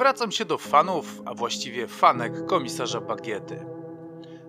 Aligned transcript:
Zwracam 0.00 0.32
się 0.32 0.44
do 0.44 0.58
fanów, 0.58 1.22
a 1.24 1.34
właściwie 1.34 1.86
fanek 1.86 2.46
komisarza 2.46 3.00
Bagiety. 3.00 3.66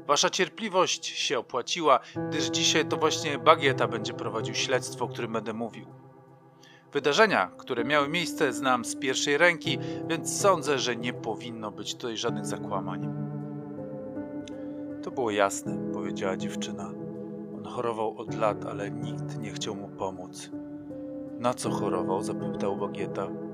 Wasza 0.08 0.30
cierpliwość 0.30 1.06
się 1.06 1.40
opłaciła, 1.40 2.00
gdyż 2.30 2.46
dzisiaj 2.46 2.86
to 2.86 2.98
właśnie 2.98 3.38
Bagieta 3.38 3.88
będzie 3.88 4.14
prowadził 4.14 4.56
śledztwo, 4.56 5.06
o 5.06 5.08
którym 5.08 5.34
będę 5.34 5.54
mówił. 5.54 5.86
Wydarzenia, 6.94 7.52
które 7.58 7.84
miały 7.84 8.10
miejsce, 8.10 8.54
znam 8.54 8.86
z 8.86 8.96
pierwszej 8.96 9.38
ręki, 9.38 9.78
więc 10.10 10.42
sądzę, 10.42 10.80
że 10.80 10.96
nie 10.96 11.14
powinno 11.14 11.72
być 11.72 11.96
tutaj 11.96 12.18
żadnych 12.18 12.46
zakłamań. 12.46 13.14
To 15.04 15.12
było 15.12 15.32
jasne, 15.32 15.92
powiedziała 15.94 16.38
dziewczyna. 16.38 16.92
On 17.58 17.66
chorował 17.66 18.18
od 18.18 18.36
lat, 18.36 18.66
ale 18.66 18.92
nikt 18.92 19.38
nie 19.38 19.52
chciał 19.52 19.76
mu 19.76 19.88
pomóc. 19.88 20.50
Na 21.40 21.54
co 21.54 21.70
chorował? 21.70 22.24
zapytał 22.24 22.78
Bagieta. 22.78 23.51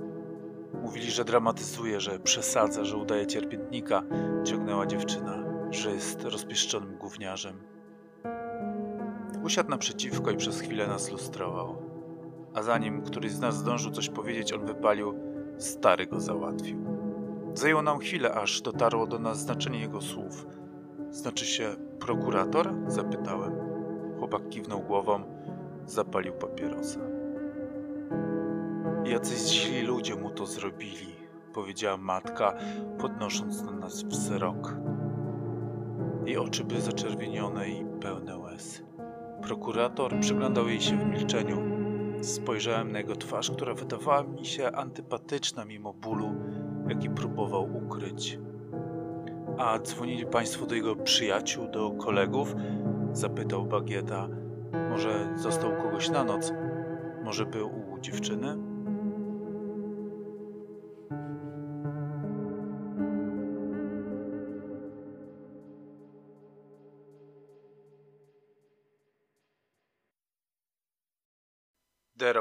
Mówili, 0.88 1.12
że 1.12 1.26
dramatyzuje, 1.26 2.00
że 2.00 2.20
przesadza, 2.20 2.86
że 2.86 2.98
udaje 2.98 3.28
cierpiętnika, 3.28 4.04
ciągnęła 4.44 4.86
dziewczyna, 4.86 5.44
że 5.72 5.92
jest 5.92 6.24
rozpieszczonym 6.24 6.98
gówniarzem. 6.98 7.64
Usiadł 9.44 9.70
naprzeciwko 9.70 10.32
i 10.32 10.38
przez 10.38 10.62
chwilę 10.62 10.88
nas 10.88 11.12
lustrował. 11.12 11.82
A 12.54 12.64
zanim 12.64 13.02
któryś 13.02 13.32
z 13.32 13.40
nas 13.40 13.58
zdążył 13.58 13.92
coś 13.92 14.10
powiedzieć, 14.10 14.54
on 14.54 14.66
wypalił, 14.66 15.14
stary 15.58 16.08
go 16.08 16.20
załatwił. 16.20 16.78
Zajęło 17.54 17.82
nam 17.82 18.00
chwilę, 18.00 18.34
aż 18.34 18.62
dotarło 18.62 19.08
do 19.08 19.20
nas 19.20 19.40
znaczenie 19.40 19.80
jego 19.80 20.02
słów. 20.02 20.48
Znaczy 21.10 21.46
się 21.46 21.76
prokurator? 22.00 22.74
zapytałem. 22.88 23.54
Chłopak 24.20 24.50
kiwnął 24.50 24.80
głową, 24.80 25.22
zapalił 25.86 26.34
papierosa. 26.34 27.17
Jacyś 29.10 29.40
źli 29.40 29.82
ludzie 29.82 30.16
mu 30.16 30.30
to 30.30 30.46
zrobili, 30.46 31.16
powiedziała 31.54 31.98
matka, 31.98 32.54
podnosząc 33.00 33.64
na 33.64 33.72
nas 33.72 34.04
wzrok. 34.04 34.76
Jej 36.26 36.38
oczy 36.38 36.64
były 36.64 36.82
zaczerwienione 36.82 37.70
i 37.70 37.86
pełne 38.02 38.38
łez. 38.38 38.84
Prokurator 39.42 40.20
przyglądał 40.20 40.68
jej 40.68 40.82
się 40.82 40.98
w 40.98 41.06
milczeniu. 41.06 41.58
Spojrzałem 42.22 42.92
na 42.92 42.98
jego 42.98 43.16
twarz, 43.16 43.52
która 43.52 43.74
wydawała 43.74 44.24
mi 44.24 44.46
się 44.46 44.72
antypatyczna 44.72 45.66
mimo 45.66 45.94
bólu, 45.94 46.36
jaki 46.90 47.10
próbował 47.10 47.78
ukryć. 47.86 48.40
A 49.58 49.80
dzwonili 49.80 50.26
państwo 50.26 50.66
do 50.66 50.76
jego 50.76 50.96
przyjaciół, 50.96 51.68
do 51.68 51.92
kolegów? 51.92 52.56
Zapytał 53.12 53.66
Bagieta. 53.66 54.28
Może 54.90 55.34
został 55.36 55.72
kogoś 55.78 56.10
na 56.10 56.24
noc? 56.24 56.54
Może 57.24 57.46
był 57.46 57.72
u 57.94 58.00
dziewczyny? 58.00 58.67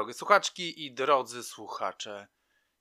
Drogie 0.07 0.17
słuchaczki 0.17 0.85
i 0.85 0.91
drodzy 0.93 1.43
słuchacze, 1.43 2.27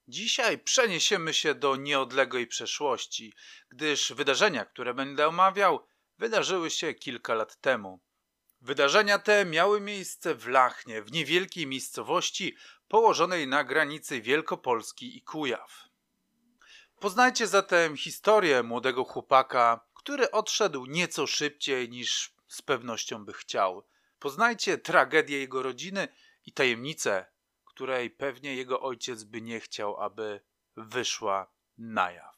dzisiaj 0.09 0.59
przeniesiemy 0.59 1.35
się 1.35 1.55
do 1.55 1.77
nieodległej 1.77 2.47
przeszłości, 2.47 3.35
gdyż 3.69 4.13
wydarzenia, 4.13 4.65
które 4.65 4.95
będę 4.95 5.29
omawiał, 5.29 5.87
wydarzyły 6.19 6.71
się 6.71 6.95
kilka 6.95 7.35
lat 7.35 7.61
temu. 7.61 8.01
Wydarzenia 8.61 9.19
te 9.19 9.45
miały 9.45 9.81
miejsce 9.81 10.35
w 10.35 10.49
Lachnie, 10.49 11.03
w 11.03 11.13
niewielkiej 11.13 11.67
miejscowości 11.67 12.57
położonej 12.89 13.47
na 13.49 13.65
granicy 13.65 14.21
Wielkopolski 14.21 15.17
i 15.17 15.23
Kujaw. 15.23 15.89
Poznajcie 17.01 17.47
zatem 17.47 17.97
historię 17.97 18.63
młodego 18.63 19.05
chłopaka, 19.05 19.81
który 19.95 20.31
odszedł 20.31 20.86
nieco 20.86 21.27
szybciej 21.27 21.89
niż 21.89 22.35
z 22.48 22.63
pewnością 22.63 23.25
by 23.25 23.33
chciał. 23.33 23.86
Poznajcie 24.19 24.79
tragedię 24.79 25.39
jego 25.39 25.63
rodziny 25.63 26.09
i 26.46 26.52
tajemnicę, 26.52 27.27
której 27.64 28.11
pewnie 28.11 28.55
jego 28.55 28.80
ojciec 28.80 29.24
by 29.24 29.42
nie 29.42 29.61
chciał, 29.61 30.01
aby 30.01 30.40
wyszła 30.77 31.46
na 31.79 32.11
jaw. 32.11 32.36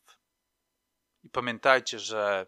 I 1.25 1.31
pamiętajcie, 1.31 1.99
że 1.99 2.47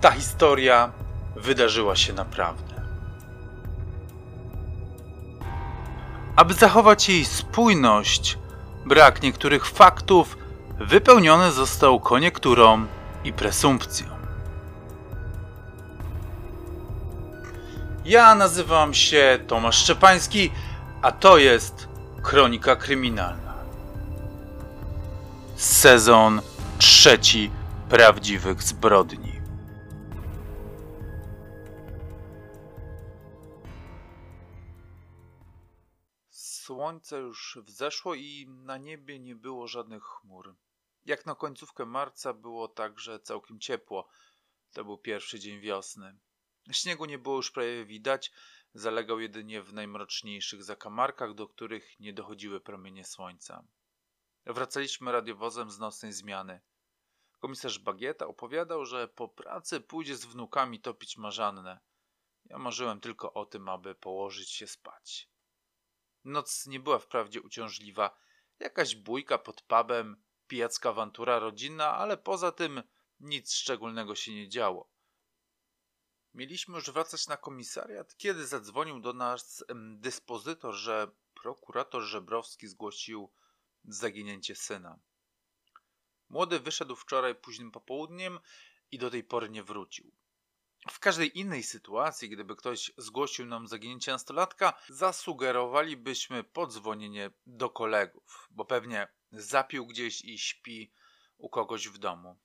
ta 0.00 0.10
historia 0.10 0.92
wydarzyła 1.36 1.96
się 1.96 2.12
naprawdę. 2.12 2.76
Aby 6.36 6.54
zachować 6.54 7.08
jej 7.08 7.24
spójność, 7.24 8.38
brak 8.86 9.22
niektórych 9.22 9.66
faktów 9.66 10.36
wypełniony 10.78 11.52
został 11.52 12.00
koniekturą 12.00 12.86
i 13.24 13.32
presumpcją. 13.32 14.15
Ja 18.06 18.34
nazywam 18.34 18.94
się 18.94 19.38
Tomasz 19.46 19.82
Szczepański, 19.82 20.50
a 21.02 21.12
to 21.12 21.38
jest 21.38 21.88
Kronika 22.22 22.76
Kryminalna. 22.76 23.64
Sezon 25.56 26.40
trzeci 26.78 27.50
prawdziwych 27.88 28.62
zbrodni. 28.62 29.32
Słońce 36.30 37.18
już 37.18 37.58
wzeszło 37.62 38.14
i 38.14 38.46
na 38.48 38.78
niebie 38.78 39.18
nie 39.18 39.36
było 39.36 39.68
żadnych 39.68 40.02
chmur. 40.02 40.54
Jak 41.06 41.26
na 41.26 41.34
końcówkę 41.34 41.86
marca 41.86 42.34
było 42.34 42.68
także 42.68 43.20
całkiem 43.20 43.60
ciepło. 43.60 44.08
To 44.72 44.84
był 44.84 44.98
pierwszy 44.98 45.38
dzień 45.38 45.60
wiosny. 45.60 46.16
Śniegu 46.72 47.04
nie 47.04 47.18
było 47.18 47.36
już 47.36 47.50
prawie 47.50 47.84
widać, 47.84 48.32
zalegał 48.74 49.20
jedynie 49.20 49.62
w 49.62 49.72
najmroczniejszych 49.72 50.64
zakamarkach, 50.64 51.34
do 51.34 51.48
których 51.48 52.00
nie 52.00 52.12
dochodziły 52.12 52.60
promienie 52.60 53.04
słońca. 53.04 53.64
Wracaliśmy 54.46 55.12
radiowozem 55.12 55.70
z 55.70 55.78
nocnej 55.78 56.12
zmiany. 56.12 56.60
Komisarz 57.38 57.78
Bagieta 57.78 58.26
opowiadał, 58.26 58.84
że 58.84 59.08
po 59.08 59.28
pracy 59.28 59.80
pójdzie 59.80 60.16
z 60.16 60.24
wnukami 60.24 60.80
topić 60.80 61.16
marzannę. 61.16 61.80
Ja 62.44 62.58
marzyłem 62.58 63.00
tylko 63.00 63.32
o 63.32 63.46
tym, 63.46 63.68
aby 63.68 63.94
położyć 63.94 64.50
się 64.50 64.66
spać. 64.66 65.30
Noc 66.24 66.66
nie 66.66 66.80
była 66.80 66.98
wprawdzie 66.98 67.42
uciążliwa. 67.42 68.18
Jakaś 68.58 68.96
bójka 68.96 69.38
pod 69.38 69.62
pubem, 69.62 70.22
pijacka 70.46 70.88
awantura 70.88 71.38
rodzinna, 71.38 71.94
ale 71.94 72.16
poza 72.16 72.52
tym 72.52 72.82
nic 73.20 73.54
szczególnego 73.54 74.14
się 74.14 74.34
nie 74.34 74.48
działo. 74.48 74.95
Mieliśmy 76.36 76.74
już 76.74 76.90
wracać 76.90 77.26
na 77.26 77.36
komisariat, 77.36 78.16
kiedy 78.16 78.46
zadzwonił 78.46 79.00
do 79.00 79.12
nas 79.12 79.64
dyspozytor, 79.94 80.74
że 80.74 81.10
prokurator 81.42 82.02
Żebrowski 82.02 82.68
zgłosił 82.68 83.30
zaginięcie 83.84 84.54
syna. 84.54 84.98
Młody 86.28 86.60
wyszedł 86.60 86.96
wczoraj 86.96 87.34
późnym 87.34 87.70
popołudniem 87.70 88.40
i 88.90 88.98
do 88.98 89.10
tej 89.10 89.24
pory 89.24 89.50
nie 89.50 89.62
wrócił. 89.62 90.12
W 90.90 90.98
każdej 90.98 91.38
innej 91.38 91.62
sytuacji, 91.62 92.28
gdyby 92.28 92.56
ktoś 92.56 92.92
zgłosił 92.96 93.46
nam 93.46 93.68
zaginięcie 93.68 94.12
nastolatka, 94.12 94.72
zasugerowalibyśmy 94.88 96.44
podzwonienie 96.44 97.30
do 97.46 97.70
kolegów, 97.70 98.48
bo 98.50 98.64
pewnie 98.64 99.08
zapił 99.32 99.86
gdzieś 99.86 100.24
i 100.24 100.38
śpi 100.38 100.92
u 101.38 101.48
kogoś 101.48 101.88
w 101.88 101.98
domu. 101.98 102.38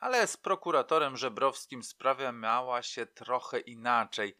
Ale 0.00 0.26
z 0.26 0.36
prokuratorem 0.36 1.16
Żebrowskim 1.16 1.82
sprawa 1.82 2.32
miała 2.32 2.82
się 2.82 3.06
trochę 3.06 3.60
inaczej. 3.60 4.38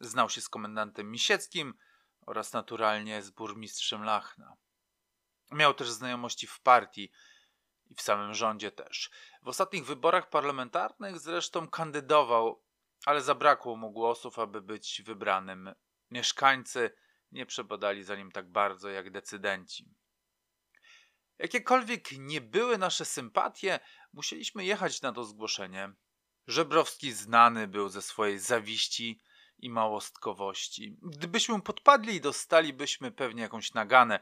Znał 0.00 0.30
się 0.30 0.40
z 0.40 0.48
komendantem 0.48 1.10
Misieckim 1.10 1.74
oraz 2.26 2.52
naturalnie 2.52 3.22
z 3.22 3.30
burmistrzem 3.30 4.04
Lachna. 4.04 4.56
Miał 5.52 5.74
też 5.74 5.90
znajomości 5.90 6.46
w 6.46 6.60
partii 6.60 7.12
i 7.86 7.94
w 7.94 8.02
samym 8.02 8.34
rządzie 8.34 8.70
też. 8.70 9.10
W 9.42 9.48
ostatnich 9.48 9.86
wyborach 9.86 10.30
parlamentarnych 10.30 11.18
zresztą 11.18 11.68
kandydował, 11.68 12.62
ale 13.06 13.22
zabrakło 13.22 13.76
mu 13.76 13.90
głosów, 13.90 14.38
aby 14.38 14.62
być 14.62 15.02
wybranym. 15.02 15.74
Mieszkańcy 16.10 16.90
nie 17.32 17.46
przebadali 17.46 18.04
za 18.04 18.16
nim 18.16 18.32
tak 18.32 18.50
bardzo 18.50 18.88
jak 18.88 19.10
decydenci. 19.10 19.94
Jakiekolwiek 21.38 22.12
nie 22.12 22.40
były 22.40 22.78
nasze 22.78 23.04
sympatie, 23.04 23.80
musieliśmy 24.12 24.64
jechać 24.64 25.02
na 25.02 25.12
to 25.12 25.24
zgłoszenie. 25.24 25.92
Żebrowski 26.46 27.12
znany 27.12 27.68
był 27.68 27.88
ze 27.88 28.02
swojej 28.02 28.38
zawiści 28.38 29.20
i 29.58 29.70
małostkowości. 29.70 30.96
Gdybyśmy 31.02 31.62
podpadli, 31.62 32.20
dostalibyśmy 32.20 33.12
pewnie 33.12 33.42
jakąś 33.42 33.74
naganę, 33.74 34.20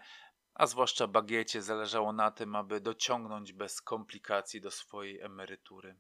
a 0.55 0.67
zwłaszcza 0.67 1.07
bagiecie 1.07 1.63
zależało 1.63 2.13
na 2.13 2.31
tym, 2.31 2.57
aby 2.57 2.81
dociągnąć 2.81 3.53
bez 3.53 3.83
komplikacji 3.83 4.61
do 4.61 4.71
swojej 4.71 5.21
emerytury. 5.21 5.97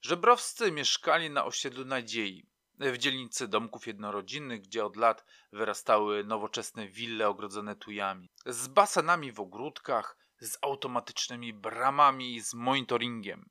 Żebrowscy 0.00 0.72
mieszkali 0.72 1.30
na 1.30 1.44
osiedlu 1.44 1.84
Nadziei. 1.84 2.46
W 2.78 2.98
dzielnicy 2.98 3.48
domków 3.48 3.86
jednorodzinnych, 3.86 4.60
gdzie 4.60 4.84
od 4.84 4.96
lat 4.96 5.24
wyrastały 5.52 6.24
nowoczesne 6.24 6.88
wille 6.88 7.28
ogrodzone 7.28 7.76
tujami, 7.76 8.30
z 8.46 8.68
basenami 8.68 9.32
w 9.32 9.40
ogródkach, 9.40 10.16
z 10.38 10.58
automatycznymi 10.62 11.52
bramami 11.52 12.34
i 12.34 12.40
z 12.40 12.54
monitoringiem. 12.54 13.50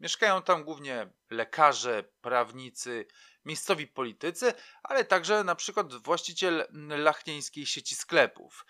Mieszkają 0.00 0.42
tam 0.42 0.64
głównie 0.64 1.10
lekarze, 1.30 2.04
prawnicy, 2.20 3.06
miejscowi 3.44 3.86
politycy, 3.86 4.54
ale 4.82 5.04
także 5.04 5.44
na 5.44 5.54
przykład 5.54 5.94
właściciel 5.94 6.66
lachnieńskiej 6.88 7.66
sieci 7.66 7.94
sklepów. 7.94 8.66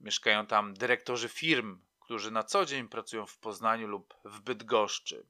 Mieszkają 0.00 0.46
tam 0.46 0.74
dyrektorzy 0.74 1.28
firm, 1.28 1.82
którzy 2.00 2.30
na 2.30 2.42
co 2.42 2.64
dzień 2.64 2.88
pracują 2.88 3.26
w 3.26 3.38
Poznaniu 3.38 3.86
lub 3.86 4.14
w 4.24 4.40
Bydgoszczy. 4.40 5.26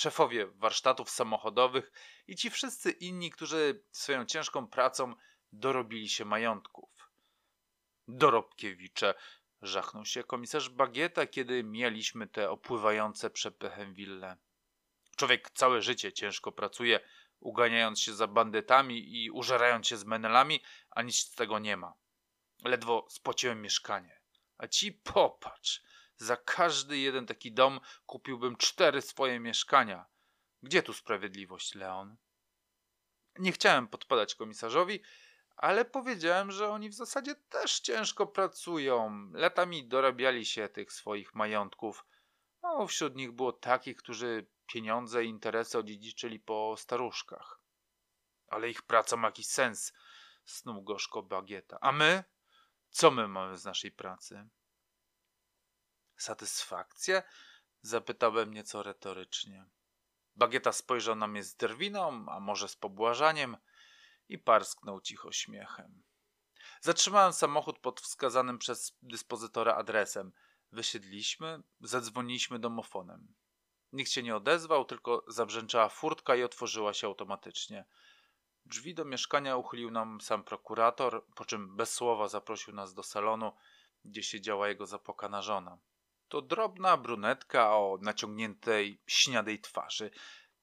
Szefowie 0.00 0.46
warsztatów 0.46 1.10
samochodowych 1.10 1.92
i 2.26 2.36
ci 2.36 2.50
wszyscy 2.50 2.90
inni, 2.90 3.30
którzy 3.30 3.84
swoją 3.92 4.26
ciężką 4.26 4.66
pracą 4.66 5.14
dorobili 5.52 6.08
się 6.08 6.24
majątków. 6.24 6.90
Dorobkiewicze, 8.08 9.14
żachnął 9.62 10.04
się 10.04 10.24
komisarz 10.24 10.68
Bagieta, 10.68 11.26
kiedy 11.26 11.64
mieliśmy 11.64 12.26
te 12.26 12.50
opływające 12.50 13.30
przepychem 13.30 13.94
wille. 13.94 14.36
Człowiek 15.16 15.50
całe 15.50 15.82
życie 15.82 16.12
ciężko 16.12 16.52
pracuje, 16.52 17.00
uganiając 17.40 18.00
się 18.00 18.14
za 18.14 18.26
bandytami 18.26 19.24
i 19.24 19.30
użerając 19.30 19.86
się 19.88 19.96
z 19.96 20.04
menelami, 20.04 20.62
a 20.90 21.02
nic 21.02 21.18
z 21.18 21.34
tego 21.34 21.58
nie 21.58 21.76
ma. 21.76 21.94
Ledwo 22.64 23.06
spociłem 23.10 23.62
mieszkanie. 23.62 24.20
A 24.58 24.66
ci 24.66 24.92
popatrz, 24.92 25.82
za 26.20 26.36
każdy 26.36 26.98
jeden 26.98 27.26
taki 27.26 27.52
dom 27.52 27.80
kupiłbym 28.06 28.56
cztery 28.56 29.02
swoje 29.02 29.40
mieszkania. 29.40 30.06
Gdzie 30.62 30.82
tu 30.82 30.92
sprawiedliwość, 30.92 31.74
Leon? 31.74 32.16
Nie 33.38 33.52
chciałem 33.52 33.88
podpadać 33.88 34.34
komisarzowi, 34.34 35.02
ale 35.56 35.84
powiedziałem, 35.84 36.52
że 36.52 36.70
oni 36.70 36.88
w 36.88 36.94
zasadzie 36.94 37.34
też 37.34 37.80
ciężko 37.80 38.26
pracują. 38.26 39.30
Latami 39.32 39.88
dorabiali 39.88 40.46
się 40.46 40.68
tych 40.68 40.92
swoich 40.92 41.34
majątków. 41.34 42.04
No, 42.62 42.86
wśród 42.86 43.16
nich 43.16 43.32
było 43.32 43.52
takich, 43.52 43.96
którzy 43.96 44.46
pieniądze 44.66 45.24
i 45.24 45.28
interesy 45.28 45.78
odziedziczyli 45.78 46.40
po 46.40 46.74
staruszkach. 46.78 47.60
Ale 48.48 48.70
ich 48.70 48.82
praca 48.82 49.16
ma 49.16 49.28
jakiś 49.28 49.46
sens, 49.46 49.92
snuł 50.44 50.82
gorzko 50.82 51.22
bagieta. 51.22 51.78
A 51.80 51.92
my? 51.92 52.24
Co 52.90 53.10
my 53.10 53.28
mamy 53.28 53.58
z 53.58 53.64
naszej 53.64 53.92
pracy? 53.92 54.48
Satysfakcję? 56.22 57.22
Zapytałem 57.82 58.54
nieco 58.54 58.82
retorycznie. 58.82 59.66
Bagieta 60.36 60.72
spojrzał 60.72 61.14
na 61.16 61.26
mnie 61.26 61.42
z 61.42 61.54
drwiną, 61.56 62.26
a 62.28 62.40
może 62.40 62.68
z 62.68 62.76
pobłażaniem 62.76 63.56
i 64.28 64.38
parsknął 64.38 65.00
cicho 65.00 65.32
śmiechem. 65.32 66.02
Zatrzymałem 66.80 67.32
samochód 67.32 67.78
pod 67.78 68.00
wskazanym 68.00 68.58
przez 68.58 68.98
dyspozytora 69.02 69.74
adresem. 69.74 70.32
Wysiedliśmy, 70.72 71.62
zadzwoniliśmy 71.80 72.58
domofonem. 72.58 73.34
Nikt 73.92 74.10
się 74.10 74.22
nie 74.22 74.36
odezwał, 74.36 74.84
tylko 74.84 75.24
zabrzęczała 75.28 75.88
furtka 75.88 76.36
i 76.36 76.42
otworzyła 76.42 76.94
się 76.94 77.06
automatycznie. 77.06 77.84
Drzwi 78.66 78.94
do 78.94 79.04
mieszkania 79.04 79.56
uchylił 79.56 79.90
nam 79.90 80.20
sam 80.20 80.44
prokurator, 80.44 81.26
po 81.34 81.44
czym 81.44 81.76
bez 81.76 81.94
słowa 81.94 82.28
zaprosił 82.28 82.74
nas 82.74 82.94
do 82.94 83.02
salonu, 83.02 83.52
gdzie 84.04 84.22
siedziała 84.22 84.68
jego 84.68 84.86
zapłakana 84.86 85.42
żona. 85.42 85.78
To 86.30 86.42
drobna 86.42 86.96
brunetka 86.96 87.76
o 87.76 87.98
naciągniętej, 88.00 89.02
śniadej 89.06 89.60
twarzy. 89.60 90.10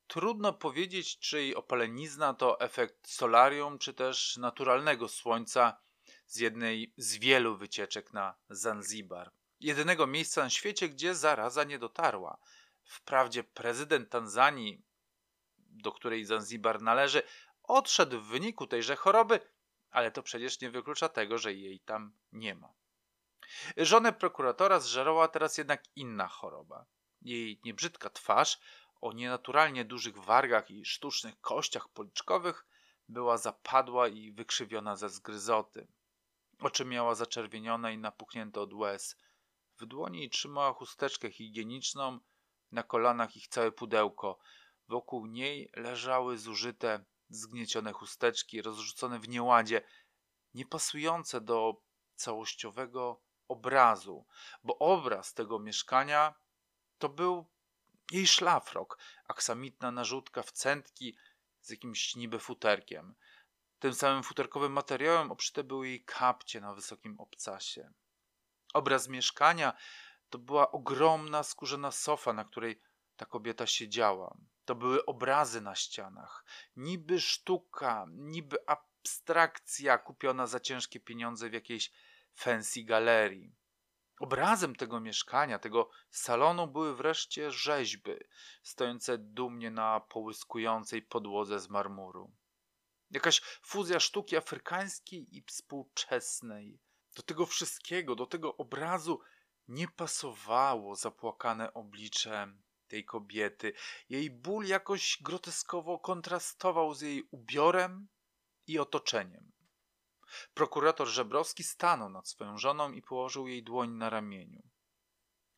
Trudno 0.08 0.54
powiedzieć, 0.54 1.20
czy 1.20 1.38
jej 1.38 1.56
opalenizna 1.56 2.34
to 2.34 2.60
efekt 2.60 3.08
solarium, 3.10 3.80
czy 3.80 3.94
też 3.94 4.38
naturalnego 4.38 5.08
słońca 5.08 5.78
z 6.26 6.40
jednej 6.40 6.94
z 6.98 7.18
wielu 7.18 7.58
wycieczek 7.58 8.14
na 8.14 8.36
Zanzibar. 8.50 9.32
Jedynego 9.60 10.08
miejsca 10.08 10.44
na 10.44 10.50
świecie, 10.50 10.90
gdzie 10.90 11.16
zaraza 11.16 11.64
nie 11.64 11.80
dotarła. 11.80 12.38
Wprawdzie 12.84 13.44
prezydent 13.44 14.10
Tanzanii, 14.10 14.82
do 15.58 15.92
której 15.92 16.26
Zanzibar 16.26 16.82
należy, 16.82 17.24
odszedł 17.64 18.20
w 18.20 18.28
wyniku 18.28 18.68
tejże 18.68 18.96
choroby, 18.96 19.40
ale 19.90 20.12
to 20.12 20.24
przecież 20.24 20.62
nie 20.62 20.72
wyklucza 20.72 21.10
tego, 21.10 21.38
że 21.38 21.54
jej 21.54 21.80
tam 21.80 22.14
nie 22.32 22.56
ma. 22.56 22.74
Żonę 23.78 24.14
prokuratora 24.14 24.80
zżerała 24.80 25.28
teraz 25.28 25.58
jednak 25.58 25.84
inna 25.96 26.28
choroba. 26.28 26.86
Jej 27.22 27.60
niebrzydka 27.66 28.10
twarz 28.10 28.60
o 29.02 29.14
nienaturalnie 29.14 29.86
dużych 29.86 30.18
wargach 30.18 30.72
i 30.72 30.86
sztucznych 30.86 31.42
kościach 31.42 31.90
policzkowych 31.90 32.66
była 33.10 33.38
zapadła 33.38 34.08
i 34.08 34.32
wykrzywiona 34.32 34.96
ze 34.96 35.10
zgryzoty. 35.10 35.88
Oczy 36.60 36.86
miała 36.86 37.16
zaczerwienione 37.16 37.94
i 37.94 37.98
napuchnięte 37.98 38.62
od 38.62 38.74
łez. 38.74 39.18
W 39.80 39.86
dłoni 39.86 40.30
trzymała 40.30 40.74
chusteczkę 40.74 41.32
higieniczną, 41.32 42.20
na 42.72 42.84
kolanach 42.84 43.36
ich 43.36 43.48
całe 43.48 43.72
pudełko. 43.72 44.40
Wokół 44.88 45.26
niej 45.26 45.70
leżały 45.76 46.38
zużyte, 46.38 47.06
zgniecione 47.30 47.94
chusteczki, 47.94 48.62
rozrzucone 48.62 49.20
w 49.20 49.30
nieładzie, 49.30 49.82
niepasujące 50.54 51.42
do 51.42 51.82
całościowego 52.16 53.22
obrazu, 53.48 54.26
bo 54.64 54.78
obraz 54.78 55.34
tego 55.34 55.60
mieszkania 55.60 56.34
to 56.98 57.10
był 57.10 57.46
jej 58.12 58.28
szlafrok, 58.28 58.98
aksamitna 59.28 59.92
narzutka 59.92 60.44
w 60.44 60.52
centki 60.52 61.18
z 61.62 61.70
jakimś 61.70 62.16
niby 62.16 62.40
futerkiem. 62.40 63.16
Tym 63.80 63.94
samym 63.94 64.24
futerkowym 64.24 64.72
materiałem 64.72 65.32
obszyte 65.32 65.64
były 65.64 65.88
jej 65.88 66.04
kapcie 66.04 66.62
na 66.62 66.74
wysokim 66.74 67.20
obcasie. 67.20 67.94
Obraz 68.74 69.08
mieszkania 69.08 69.74
to 70.30 70.38
była 70.40 70.72
ogromna 70.72 71.44
skórzana 71.44 71.92
sofa, 71.92 72.34
na 72.34 72.46
której 72.46 72.82
ta 73.18 73.26
kobieta 73.26 73.68
siedziała. 73.68 74.38
To 74.66 74.76
były 74.76 75.06
obrazy 75.06 75.62
na 75.62 75.76
ścianach, 75.76 76.46
niby 76.76 77.22
sztuka, 77.22 78.06
niby 78.10 78.58
abstrakcja 78.68 79.98
kupiona 79.98 80.48
za 80.48 80.60
ciężkie 80.60 81.00
pieniądze 81.00 81.50
w 81.50 81.54
jakiejś 81.54 81.92
fancy 82.38 82.84
galerii. 82.84 83.56
Obrazem 84.20 84.76
tego 84.76 85.00
mieszkania, 85.00 85.60
tego 85.60 85.90
salonu 86.10 86.68
były 86.68 86.96
wreszcie 86.96 87.52
rzeźby, 87.52 88.12
stojące 88.64 89.18
dumnie 89.18 89.72
na 89.72 90.00
połyskującej 90.00 91.02
podłodze 91.02 91.60
z 91.60 91.70
marmuru. 91.70 92.32
Jakaś 93.12 93.42
fuzja 93.42 94.00
sztuki 94.00 94.38
afrykańskiej 94.38 95.38
i 95.38 95.42
współczesnej. 95.42 96.80
Do 97.16 97.24
tego 97.24 97.46
wszystkiego, 97.46 98.16
do 98.16 98.26
tego 98.26 98.58
obrazu 98.58 99.20
nie 99.68 99.88
pasowało 99.88 100.96
zapłakane 100.96 101.74
oblicze 101.74 102.54
tej 102.88 103.06
kobiety. 103.06 103.74
Jej 104.10 104.32
ból 104.32 104.66
jakoś 104.66 105.18
groteskowo 105.22 106.00
kontrastował 106.00 106.94
z 106.94 107.02
jej 107.02 107.28
ubiorem 107.32 108.08
i 108.68 108.80
otoczeniem. 108.80 109.57
Prokurator 110.54 111.08
Żebrowski 111.08 111.64
stanął 111.64 112.10
nad 112.10 112.28
swoją 112.28 112.58
żoną 112.58 112.92
i 112.92 113.02
położył 113.02 113.48
jej 113.48 113.64
dłoń 113.64 113.92
na 113.92 114.10
ramieniu. 114.10 114.64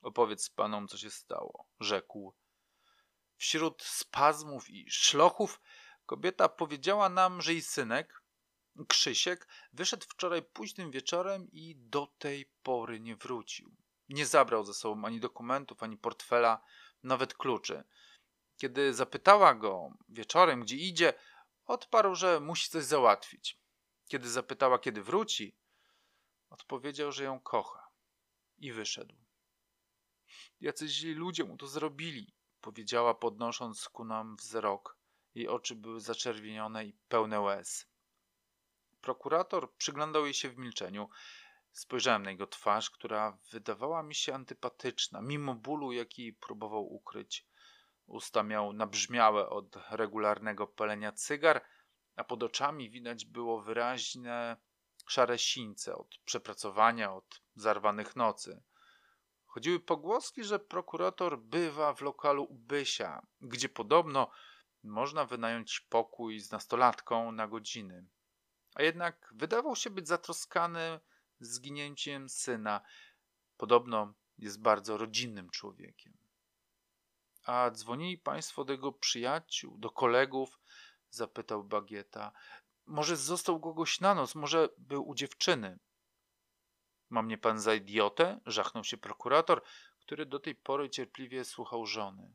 Opowiedz 0.01 0.49
panom, 0.49 0.87
co 0.87 0.97
się 0.97 1.11
stało, 1.11 1.67
rzekł. 1.79 2.35
Wśród 3.37 3.83
spazmów 3.83 4.69
i 4.69 4.91
szlochów 4.91 5.61
kobieta 6.05 6.49
powiedziała 6.49 7.09
nam, 7.09 7.41
że 7.41 7.53
jej 7.53 7.61
synek, 7.61 8.23
Krzysiek, 8.87 9.47
wyszedł 9.73 10.05
wczoraj 10.09 10.43
późnym 10.43 10.91
wieczorem 10.91 11.47
i 11.51 11.75
do 11.75 12.07
tej 12.17 12.51
pory 12.63 12.99
nie 12.99 13.15
wrócił. 13.15 13.75
Nie 14.09 14.25
zabrał 14.25 14.65
ze 14.65 14.73
sobą 14.73 15.05
ani 15.05 15.19
dokumentów, 15.19 15.83
ani 15.83 15.97
portfela, 15.97 16.63
nawet 17.03 17.33
kluczy. 17.33 17.83
Kiedy 18.57 18.93
zapytała 18.93 19.55
go 19.55 19.89
wieczorem, 20.09 20.61
gdzie 20.61 20.75
idzie, 20.75 21.13
odparł, 21.65 22.15
że 22.15 22.39
musi 22.39 22.69
coś 22.69 22.83
załatwić. 22.83 23.58
Kiedy 24.09 24.29
zapytała, 24.29 24.79
kiedy 24.79 25.03
wróci, 25.03 25.55
odpowiedział, 26.49 27.11
że 27.11 27.23
ją 27.23 27.39
kocha 27.39 27.89
i 28.57 28.71
wyszedł. 28.71 29.15
Jacyś 30.61 30.91
źli 30.91 31.13
ludzie 31.13 31.43
mu 31.43 31.57
to 31.57 31.67
zrobili, 31.67 32.33
powiedziała, 32.61 33.13
podnosząc 33.13 33.89
ku 33.89 34.05
nam 34.05 34.35
wzrok. 34.35 34.97
Jej 35.35 35.47
oczy 35.47 35.75
były 35.75 35.99
zaczerwienione 35.99 36.85
i 36.85 36.93
pełne 36.93 37.41
łez. 37.41 37.87
Prokurator 39.01 39.75
przyglądał 39.75 40.25
jej 40.25 40.33
się 40.33 40.49
w 40.49 40.57
milczeniu. 40.57 41.09
Spojrzałem 41.71 42.23
na 42.23 42.31
jego 42.31 42.47
twarz, 42.47 42.89
która 42.89 43.37
wydawała 43.51 44.03
mi 44.03 44.15
się 44.15 44.33
antypatyczna, 44.33 45.21
mimo 45.21 45.55
bólu, 45.55 45.91
jaki 45.91 46.33
próbował 46.33 46.93
ukryć. 46.93 47.47
Usta 48.05 48.43
miał 48.43 48.73
nabrzmiałe 48.73 49.49
od 49.49 49.75
regularnego 49.89 50.67
palenia 50.67 51.11
cygar, 51.11 51.65
a 52.19 52.23
pod 52.23 52.43
oczami 52.43 52.89
widać 52.89 53.25
było 53.25 53.61
wyraźne 53.61 54.57
szare 55.07 55.39
sińce 55.39 55.95
od 55.95 56.17
przepracowania, 56.25 57.13
od 57.13 57.41
zarwanych 57.55 58.15
nocy. 58.15 58.61
Chodziły 59.45 59.79
pogłoski, 59.79 60.43
że 60.43 60.59
prokurator 60.59 61.39
bywa 61.39 61.93
w 61.93 62.01
lokalu 62.01 62.43
Ubysia, 62.43 63.27
gdzie 63.41 63.69
podobno 63.69 64.31
można 64.83 65.25
wynająć 65.25 65.79
pokój 65.79 66.39
z 66.39 66.51
nastolatką 66.51 67.31
na 67.31 67.47
godziny. 67.47 68.05
A 68.75 68.83
jednak 68.83 69.33
wydawał 69.35 69.75
się 69.75 69.89
być 69.89 70.07
zatroskany 70.07 70.99
zginięciem 71.39 72.29
syna. 72.29 72.81
Podobno 73.57 74.13
jest 74.37 74.61
bardzo 74.61 74.97
rodzinnym 74.97 75.49
człowiekiem. 75.49 76.17
A 77.45 77.71
dzwonili 77.71 78.17
państwo 78.17 78.63
do 78.65 78.73
jego 78.73 78.91
przyjaciół, 78.91 79.77
do 79.77 79.89
kolegów? 79.89 80.59
Zapytał 81.11 81.63
Bagieta. 81.63 82.31
Może 82.85 83.17
został 83.17 83.59
kogoś 83.59 83.99
na 83.99 84.15
noc, 84.15 84.35
może 84.35 84.69
był 84.77 85.07
u 85.09 85.15
dziewczyny. 85.15 85.79
Ma 87.09 87.21
mnie 87.21 87.37
pan 87.37 87.59
za 87.59 87.73
idiotę? 87.73 88.39
żachnął 88.45 88.83
się 88.83 88.97
prokurator, 88.97 89.63
który 89.99 90.25
do 90.25 90.39
tej 90.39 90.55
pory 90.55 90.89
cierpliwie 90.89 91.45
słuchał 91.45 91.85
żony. 91.85 92.33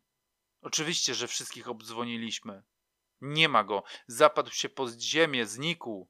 Oczywiście, 0.62 1.14
że 1.14 1.28
wszystkich 1.28 1.68
obdzwoniliśmy. 1.68 2.62
Nie 3.20 3.48
ma 3.48 3.64
go. 3.64 3.82
Zapadł 4.06 4.50
się 4.50 4.68
pod 4.68 4.90
ziemię, 4.90 5.46
znikł. 5.46 6.08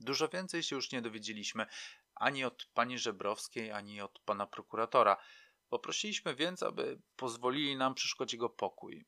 Dużo 0.00 0.28
więcej 0.28 0.62
się 0.62 0.76
już 0.76 0.92
nie 0.92 1.02
dowiedzieliśmy 1.02 1.66
ani 2.18 2.44
od 2.44 2.66
pani 2.74 2.98
Żebrowskiej, 2.98 3.72
ani 3.72 4.00
od 4.00 4.18
pana 4.18 4.46
prokuratora. 4.46 5.16
Poprosiliśmy 5.68 6.34
więc, 6.34 6.62
aby 6.62 7.00
pozwolili 7.16 7.76
nam 7.76 7.94
przeszkodzić 7.94 8.32
jego 8.32 8.48
pokój. 8.48 9.06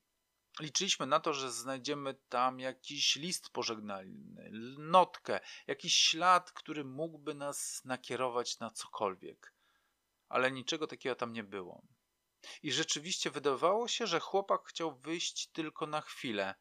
Liczyliśmy 0.60 1.06
na 1.06 1.20
to, 1.20 1.34
że 1.34 1.52
znajdziemy 1.52 2.14
tam 2.28 2.60
jakiś 2.60 3.16
list 3.16 3.50
pożegnalny, 3.50 4.50
notkę, 4.78 5.40
jakiś 5.66 5.94
ślad, 5.94 6.52
który 6.52 6.84
mógłby 6.84 7.34
nas 7.34 7.84
nakierować 7.84 8.58
na 8.58 8.70
cokolwiek. 8.70 9.54
Ale 10.28 10.50
niczego 10.50 10.86
takiego 10.86 11.14
tam 11.14 11.32
nie 11.32 11.44
było. 11.44 11.82
I 12.62 12.72
rzeczywiście 12.72 13.30
wydawało 13.30 13.88
się, 13.88 14.06
że 14.06 14.20
chłopak 14.20 14.60
chciał 14.64 14.96
wyjść 14.96 15.46
tylko 15.46 15.86
na 15.86 16.00
chwilę. 16.00 16.54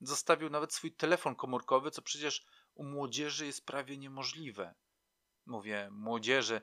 Zostawił 0.00 0.50
nawet 0.50 0.74
swój 0.74 0.92
telefon 0.92 1.36
komórkowy, 1.36 1.90
co 1.90 2.02
przecież 2.02 2.44
u 2.74 2.84
młodzieży 2.84 3.46
jest 3.46 3.66
prawie 3.66 3.96
niemożliwe. 3.96 4.74
Mówię 5.46 5.88
młodzieży, 5.90 6.62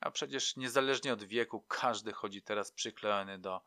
a 0.00 0.10
przecież 0.10 0.56
niezależnie 0.56 1.12
od 1.12 1.24
wieku 1.24 1.64
każdy 1.68 2.12
chodzi 2.12 2.42
teraz 2.42 2.72
przyklejony 2.72 3.38
do 3.38 3.60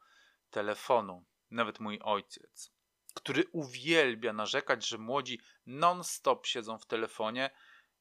telefonu. 0.50 1.26
Nawet 1.52 1.80
mój 1.80 2.00
ojciec, 2.00 2.72
który 3.14 3.46
uwielbia 3.52 4.34
narzekać, 4.34 4.88
że 4.88 4.98
młodzi 4.98 5.40
non-stop 5.66 6.46
siedzą 6.46 6.78
w 6.78 6.86
telefonie, 6.86 7.50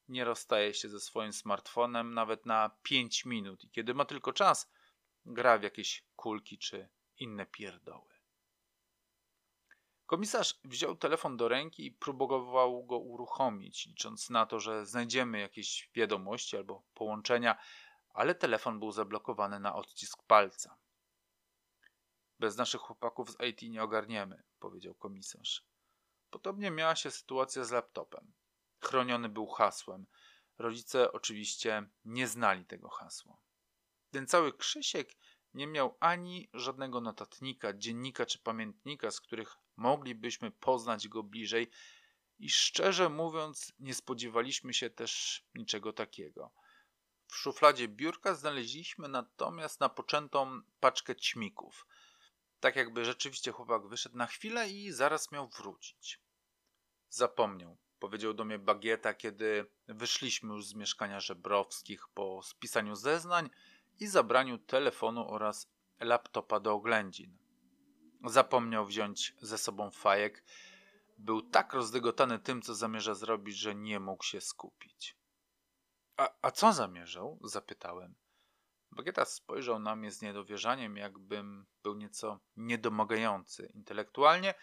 nie 0.07 0.25
rozstaje 0.25 0.73
się 0.73 0.89
ze 0.89 0.99
swoim 0.99 1.33
smartfonem 1.33 2.13
nawet 2.13 2.45
na 2.45 2.71
5 2.83 3.25
minut 3.25 3.63
i 3.63 3.69
kiedy 3.69 3.93
ma 3.93 4.05
tylko 4.05 4.33
czas, 4.33 4.71
gra 5.25 5.57
w 5.57 5.63
jakieś 5.63 6.05
kulki 6.15 6.57
czy 6.57 6.89
inne 7.19 7.45
pierdoły. 7.45 8.11
Komisarz 10.05 10.59
wziął 10.63 10.95
telefon 10.95 11.37
do 11.37 11.47
ręki 11.47 11.85
i 11.85 11.91
próbował 11.91 12.83
go 12.85 12.97
uruchomić, 12.97 13.85
licząc 13.85 14.29
na 14.29 14.45
to, 14.45 14.59
że 14.59 14.85
znajdziemy 14.85 15.39
jakieś 15.39 15.89
wiadomości 15.95 16.57
albo 16.57 16.83
połączenia, 16.93 17.57
ale 18.13 18.35
telefon 18.35 18.79
był 18.79 18.91
zablokowany 18.91 19.59
na 19.59 19.75
odcisk 19.75 20.23
palca. 20.23 20.77
Bez 22.41 22.57
naszych 22.57 22.81
chłopaków 22.81 23.31
z 23.31 23.37
IT 23.49 23.61
nie 23.61 23.83
ogarniemy, 23.83 24.43
powiedział 24.59 24.95
komisarz. 24.95 25.65
Podobnie 26.29 26.71
miała 26.71 26.95
się 26.95 27.11
sytuacja 27.11 27.63
z 27.63 27.71
laptopem. 27.71 28.33
Chroniony 28.79 29.29
był 29.29 29.47
hasłem. 29.47 30.05
Rodzice 30.57 31.11
oczywiście 31.11 31.89
nie 32.05 32.27
znali 32.27 32.65
tego 32.65 32.89
hasła. 32.89 33.37
Ten 34.11 34.27
cały 34.27 34.53
Krzysiek 34.53 35.17
nie 35.53 35.67
miał 35.67 35.97
ani 35.99 36.49
żadnego 36.53 37.01
notatnika, 37.01 37.73
dziennika 37.73 38.25
czy 38.25 38.39
pamiętnika, 38.39 39.11
z 39.11 39.21
których 39.21 39.55
moglibyśmy 39.75 40.51
poznać 40.51 41.07
go 41.07 41.23
bliżej 41.23 41.69
i 42.39 42.49
szczerze 42.49 43.09
mówiąc 43.09 43.73
nie 43.79 43.93
spodziewaliśmy 43.93 44.73
się 44.73 44.89
też 44.89 45.43
niczego 45.55 45.93
takiego. 45.93 46.51
W 47.27 47.35
szufladzie 47.35 47.87
biurka 47.87 48.35
znaleźliśmy 48.35 49.07
natomiast 49.07 49.79
napoczętą 49.79 50.61
paczkę 50.79 51.15
ćmików. 51.15 51.85
Tak 52.61 52.75
jakby 52.75 53.05
rzeczywiście 53.05 53.51
chłopak 53.51 53.87
wyszedł 53.87 54.17
na 54.17 54.27
chwilę 54.27 54.69
i 54.69 54.91
zaraz 54.91 55.31
miał 55.31 55.47
wrócić. 55.49 56.19
Zapomniał, 57.09 57.77
powiedział 57.99 58.33
do 58.33 58.45
mnie 58.45 58.59
Bagieta, 58.59 59.13
kiedy 59.13 59.65
wyszliśmy 59.87 60.53
już 60.53 60.65
z 60.67 60.73
mieszkania 60.73 61.19
Żebrowskich 61.19 62.07
po 62.13 62.43
spisaniu 62.43 62.95
zeznań 62.95 63.49
i 63.99 64.07
zabraniu 64.07 64.57
telefonu 64.57 65.29
oraz 65.29 65.67
laptopa 65.99 66.59
do 66.59 66.73
oględzin. 66.73 67.37
Zapomniał 68.25 68.85
wziąć 68.85 69.35
ze 69.41 69.57
sobą 69.57 69.91
fajek. 69.91 70.43
Był 71.17 71.41
tak 71.41 71.73
rozdygotany 71.73 72.39
tym, 72.39 72.61
co 72.61 72.75
zamierza 72.75 73.15
zrobić, 73.15 73.57
że 73.57 73.75
nie 73.75 73.99
mógł 73.99 74.23
się 74.23 74.41
skupić. 74.41 75.17
A, 76.17 76.29
a 76.41 76.51
co 76.51 76.73
zamierzał? 76.73 77.39
zapytałem. 77.43 78.15
Bagieta 78.91 79.25
spojrzał 79.25 79.79
na 79.79 79.95
mnie 79.95 80.11
z 80.11 80.21
niedowierzaniem, 80.21 80.97
jakbym 80.97 81.65
był 81.83 81.95
nieco 81.95 82.39
niedomagający 82.55 83.71
intelektualnie 83.73 84.53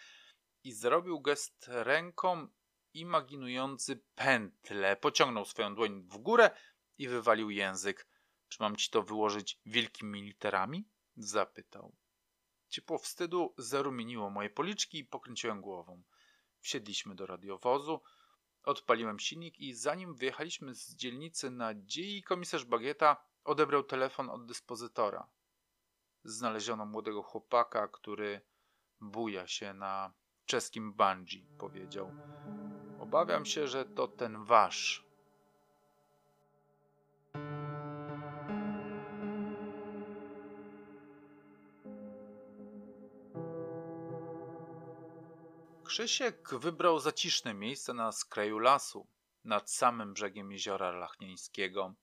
i 0.63 0.73
zrobił 0.73 1.21
gest 1.21 1.65
ręką 1.67 2.47
imaginujący 2.93 4.03
pętlę. 4.15 4.95
Pociągnął 4.95 5.45
swoją 5.45 5.75
dłoń 5.75 6.01
w 6.01 6.17
górę 6.17 6.51
i 6.97 7.07
wywalił 7.07 7.49
język. 7.49 8.07
Czy 8.47 8.57
mam 8.59 8.75
ci 8.75 8.89
to 8.89 9.03
wyłożyć 9.03 9.59
wielkimi 9.65 10.21
literami? 10.21 10.89
Zapytał. 11.17 11.95
Ciepło 12.69 12.97
wstydu 12.97 13.53
zarumieniło 13.57 14.29
moje 14.29 14.49
policzki 14.49 14.99
i 14.99 15.05
pokręciłem 15.05 15.61
głową. 15.61 16.03
Wsiedliśmy 16.59 17.15
do 17.15 17.25
radiowozu, 17.25 18.01
odpaliłem 18.63 19.19
silnik 19.19 19.59
i 19.59 19.73
zanim 19.73 20.15
wyjechaliśmy 20.15 20.75
z 20.75 20.95
dzielnicy 20.95 21.51
nadziei, 21.51 22.23
komisarz 22.23 22.65
Bagieta 22.65 23.28
odebrał 23.43 23.83
telefon 23.83 24.29
od 24.29 24.45
dyspozytora. 24.45 25.27
Znaleziono 26.23 26.85
młodego 26.85 27.23
chłopaka, 27.23 27.87
który 27.87 28.41
buja 29.01 29.47
się 29.47 29.73
na 29.73 30.13
czeskim 30.45 30.93
bungee, 30.93 31.45
powiedział. 31.57 32.11
Obawiam 32.99 33.45
się, 33.45 33.67
że 33.67 33.85
to 33.85 34.07
ten 34.07 34.43
wasz. 34.43 35.09
Krzysiek 45.83 46.49
wybrał 46.53 46.99
zaciszne 46.99 47.53
miejsce 47.53 47.93
na 47.93 48.11
skraju 48.11 48.59
lasu, 48.59 49.07
nad 49.43 49.71
samym 49.71 50.13
brzegiem 50.13 50.51
jeziora 50.51 50.91
Lachnieńskiego. 50.91 51.93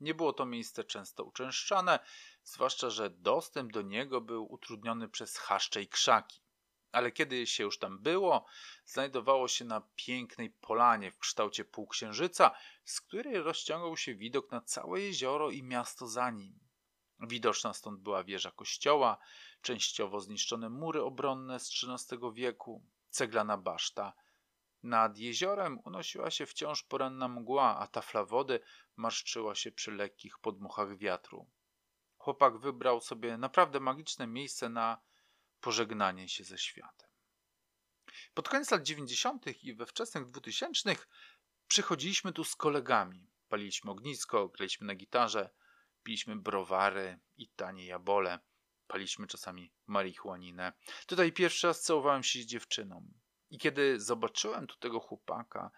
Nie 0.00 0.14
było 0.14 0.32
to 0.32 0.46
miejsce 0.46 0.84
często 0.84 1.24
uczęszczane, 1.24 1.98
zwłaszcza, 2.42 2.90
że 2.90 3.10
dostęp 3.10 3.72
do 3.72 3.82
niego 3.82 4.20
był 4.20 4.52
utrudniony 4.52 5.08
przez 5.08 5.38
chaszcze 5.38 5.82
i 5.82 5.88
krzaki. 5.88 6.40
Ale 6.92 7.12
kiedy 7.12 7.46
się 7.46 7.62
już 7.64 7.78
tam 7.78 7.98
było, 7.98 8.46
znajdowało 8.84 9.48
się 9.48 9.64
na 9.64 9.80
pięknej 9.96 10.50
polanie 10.50 11.10
w 11.10 11.18
kształcie 11.18 11.64
półksiężyca, 11.64 12.50
z 12.84 13.00
której 13.00 13.42
rozciągał 13.42 13.96
się 13.96 14.14
widok 14.14 14.50
na 14.50 14.60
całe 14.60 15.00
jezioro 15.00 15.50
i 15.50 15.62
miasto 15.62 16.06
za 16.06 16.30
nim. 16.30 16.58
Widoczna 17.20 17.72
stąd 17.72 18.00
była 18.00 18.24
wieża 18.24 18.50
kościoła, 18.50 19.18
częściowo 19.62 20.20
zniszczone 20.20 20.70
mury 20.70 21.02
obronne 21.02 21.60
z 21.60 21.70
XIII 21.70 22.18
wieku, 22.32 22.84
ceglana 23.10 23.58
baszta. 23.58 24.12
Nad 24.86 25.18
jeziorem 25.18 25.78
unosiła 25.84 26.30
się 26.30 26.46
wciąż 26.46 26.82
poranna 26.82 27.28
mgła, 27.28 27.78
a 27.78 27.86
tafla 27.86 28.24
wody 28.24 28.60
marszczyła 28.96 29.54
się 29.54 29.72
przy 29.72 29.90
lekkich 29.92 30.38
podmuchach 30.38 30.96
wiatru. 30.98 31.50
Chłopak 32.18 32.58
wybrał 32.58 33.00
sobie 33.00 33.36
naprawdę 33.38 33.80
magiczne 33.80 34.26
miejsce 34.26 34.68
na 34.68 35.02
pożegnanie 35.60 36.28
się 36.28 36.44
ze 36.44 36.58
światem. 36.58 37.08
Pod 38.34 38.48
koniec 38.48 38.70
lat 38.70 38.82
90. 38.82 39.64
i 39.64 39.74
we 39.74 39.86
wczesnych 39.86 40.30
2000 40.30 40.96
przychodziliśmy 41.66 42.32
tu 42.32 42.44
z 42.44 42.56
kolegami. 42.56 43.30
Paliliśmy 43.48 43.90
ognisko, 43.90 44.48
graliśmy 44.48 44.86
na 44.86 44.94
gitarze, 44.94 45.50
piliśmy 46.02 46.36
browary 46.36 47.18
i 47.36 47.48
tanie 47.48 47.86
jabole. 47.86 48.38
Paliśmy 48.86 49.26
czasami 49.26 49.72
marihuaninę. 49.86 50.72
Tutaj 51.06 51.32
pierwszy 51.32 51.66
raz 51.66 51.82
całowałem 51.82 52.22
się 52.22 52.42
z 52.42 52.46
dziewczyną. 52.46 53.12
I 53.50 53.58
kiedy 53.58 54.00
zobaczyłem 54.00 54.66
tu 54.66 54.76
tego 54.76 55.00
chłopaka, 55.00 55.70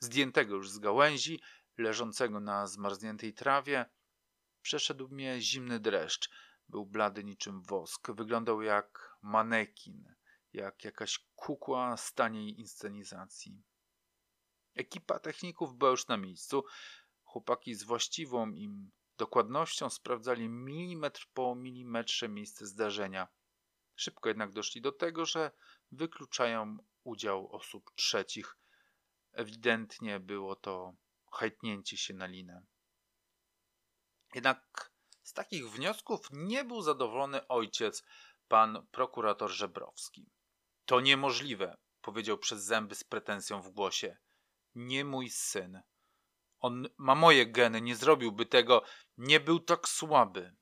zdjętego 0.00 0.54
już 0.54 0.70
z 0.70 0.78
gałęzi, 0.78 1.40
leżącego 1.78 2.40
na 2.40 2.66
zmarzniętej 2.66 3.34
trawie, 3.34 3.86
przeszedł 4.62 5.08
mnie 5.08 5.40
zimny 5.40 5.80
dreszcz. 5.80 6.30
Był 6.68 6.86
blady 6.86 7.24
niczym 7.24 7.62
wosk. 7.62 8.10
Wyglądał 8.10 8.62
jak 8.62 9.16
manekin, 9.22 10.14
jak 10.52 10.84
jakaś 10.84 11.18
kukła 11.34 11.96
z 11.96 12.14
taniej 12.14 12.60
inscenizacji. 12.60 13.62
Ekipa 14.74 15.18
techników 15.18 15.74
była 15.74 15.90
już 15.90 16.06
na 16.06 16.16
miejscu. 16.16 16.64
Chłopaki 17.22 17.74
z 17.74 17.82
właściwą 17.82 18.50
im 18.50 18.90
dokładnością 19.18 19.90
sprawdzali 19.90 20.48
milimetr 20.48 21.26
po 21.34 21.54
milimetrze 21.54 22.28
miejsce 22.28 22.66
zdarzenia. 22.66 23.28
Szybko 23.96 24.28
jednak 24.28 24.52
doszli 24.52 24.80
do 24.80 24.92
tego, 24.92 25.26
że 25.26 25.50
wykluczają 25.92 26.78
udział 27.04 27.52
osób 27.52 27.90
trzecich. 27.94 28.56
Ewidentnie 29.32 30.20
było 30.20 30.56
to 30.56 30.94
hajtnięcie 31.32 31.96
się 31.96 32.14
na 32.14 32.26
linę. 32.26 32.62
Jednak 34.34 34.92
z 35.22 35.32
takich 35.32 35.70
wniosków 35.70 36.20
nie 36.30 36.64
był 36.64 36.82
zadowolony 36.82 37.48
ojciec, 37.48 38.02
pan 38.48 38.86
prokurator 38.90 39.50
Żebrowski. 39.50 40.30
To 40.84 41.00
niemożliwe, 41.00 41.76
powiedział 42.00 42.38
przez 42.38 42.64
zęby 42.64 42.94
z 42.94 43.04
pretensją 43.04 43.62
w 43.62 43.70
głosie. 43.70 44.16
Nie 44.74 45.04
mój 45.04 45.30
syn. 45.30 45.82
On 46.60 46.88
ma 46.98 47.14
moje 47.14 47.46
geny, 47.46 47.80
nie 47.80 47.96
zrobiłby 47.96 48.46
tego, 48.46 48.82
nie 49.18 49.40
był 49.40 49.60
tak 49.60 49.88
słaby. 49.88 50.54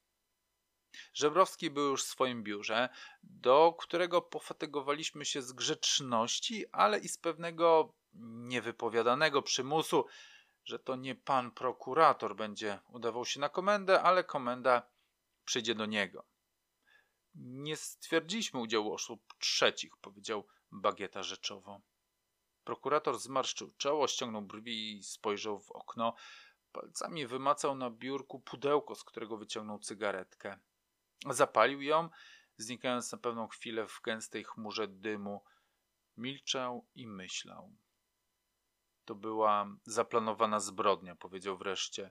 Żebrowski 1.15 1.71
był 1.71 1.85
już 1.85 2.05
w 2.05 2.09
swoim 2.09 2.43
biurze, 2.43 2.89
do 3.23 3.77
którego 3.79 4.23
pofatygowaliśmy 4.23 5.25
się 5.25 5.43
z 5.43 5.53
grzeczności, 5.53 6.65
ale 6.73 6.99
i 6.99 7.09
z 7.09 7.19
pewnego 7.19 7.95
niewypowiadanego 8.13 9.43
przymusu, 9.43 10.07
że 10.65 10.79
to 10.79 10.97
nie 10.97 11.15
pan 11.15 11.51
prokurator 11.51 12.37
będzie 12.37 12.79
udawał 12.89 13.25
się 13.25 13.41
na 13.41 13.49
komendę, 13.49 14.03
ale 14.03 14.25
komenda 14.25 14.83
przyjdzie 15.45 15.75
do 15.75 15.87
niego. 15.87 16.27
Nie 17.35 17.77
stwierdziliśmy 17.77 18.61
udziału 18.61 18.93
osób 18.93 19.35
trzecich, 19.39 19.97
powiedział 19.97 20.47
Bagieta 20.73 21.23
rzeczowo. 21.23 21.81
Prokurator 22.65 23.19
zmarszczył 23.19 23.71
czoło, 23.71 24.09
ściągnął 24.09 24.43
brwi 24.43 24.99
i 24.99 25.03
spojrzał 25.03 25.61
w 25.61 25.71
okno. 25.71 26.15
Palcami 26.73 27.27
wymacał 27.27 27.75
na 27.75 27.91
biurku 27.91 28.41
pudełko, 28.41 28.95
z 28.95 29.05
którego 29.05 29.37
wyciągnął 29.37 29.79
cygaretkę. 29.79 30.59
Zapalił 31.27 31.83
ją, 31.83 32.09
znikając 32.57 33.13
na 33.13 33.19
pewną 33.19 33.49
chwilę 33.49 33.87
w 33.87 34.01
gęstej 34.03 34.45
chmurze 34.45 34.89
dymu. 34.89 35.45
Milczał 36.17 36.87
i 36.95 37.07
myślał. 37.07 37.73
To 39.05 39.15
była 39.15 39.67
zaplanowana 39.85 40.61
zbrodnia, 40.61 41.17
powiedział 41.17 41.59
wreszcie. 41.59 42.11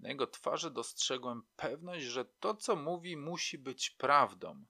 Na 0.00 0.08
jego 0.08 0.26
twarzy 0.26 0.70
dostrzegłem 0.70 1.42
pewność, 1.56 2.04
że 2.04 2.24
to, 2.24 2.54
co 2.54 2.76
mówi, 2.76 3.16
musi 3.16 3.58
być 3.58 3.90
prawdą. 3.90 4.64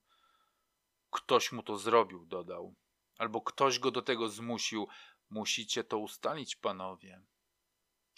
Ktoś 1.11 1.53
mu 1.53 1.63
to 1.63 1.79
zrobił, 1.79 2.27
dodał. 2.27 2.75
Albo 3.19 3.41
ktoś 3.41 3.79
go 3.79 3.91
do 3.91 4.03
tego 4.03 4.29
zmusił. 4.29 4.89
Musicie 5.31 5.85
to 5.85 5.99
ustalić, 5.99 6.57
panowie. 6.57 7.23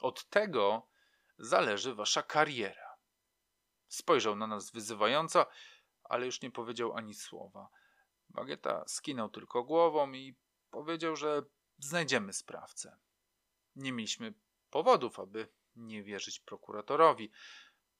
Od 0.01 0.29
tego 0.29 0.89
zależy 1.39 1.95
wasza 1.95 2.23
kariera. 2.23 2.86
Spojrzał 3.89 4.37
na 4.37 4.47
nas 4.47 4.71
wyzywająco, 4.71 5.47
ale 6.05 6.27
już 6.27 6.43
nie 6.43 6.51
powiedział 6.51 6.97
ani 6.97 7.15
słowa. 7.15 7.69
Bagieta 8.29 8.85
skinął 8.87 9.29
tylko 9.29 9.65
głową 9.65 10.13
i 10.13 10.37
powiedział, 10.71 11.17
że 11.17 11.43
znajdziemy 11.79 12.33
sprawcę. 12.33 12.97
Nie 13.77 13.93
mieliśmy 13.93 14.35
powodów, 14.71 15.21
aby 15.21 15.49
nie 15.77 16.03
wierzyć 16.03 16.41
prokuratorowi. 16.41 17.31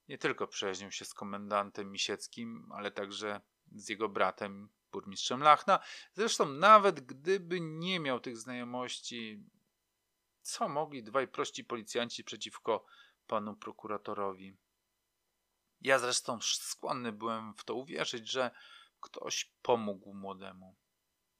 Nie 0.09 0.19
tylko 0.19 0.47
przyjaźnił 0.47 0.91
się 0.91 1.05
z 1.05 1.15
komendantem 1.15 1.93
Misieckim, 1.93 2.73
ale 2.73 2.91
także 2.91 3.41
z 3.73 3.89
jego 3.89 4.09
bratem, 4.09 4.69
burmistrzem 4.93 5.43
Lachna. 5.43 5.79
Zresztą 6.13 6.49
nawet 6.49 7.01
gdyby 7.01 7.61
nie 7.61 8.01
miał 8.01 8.21
tych 8.21 8.37
znajomości, 8.37 9.45
co 10.43 10.69
mogli 10.69 11.03
dwaj 11.03 11.29
prości 11.29 11.65
policjanci 11.65 12.25
przeciwko 12.25 12.87
panu 13.27 13.57
prokuratorowi? 13.57 14.57
Ja 15.87 15.99
zresztą 15.99 16.39
skłonny 16.43 17.13
byłem 17.13 17.55
w 17.55 17.65
to 17.65 17.75
uwierzyć, 17.75 18.31
że 18.31 18.51
ktoś 19.01 19.53
pomógł 19.63 20.15
młodemu. 20.15 20.77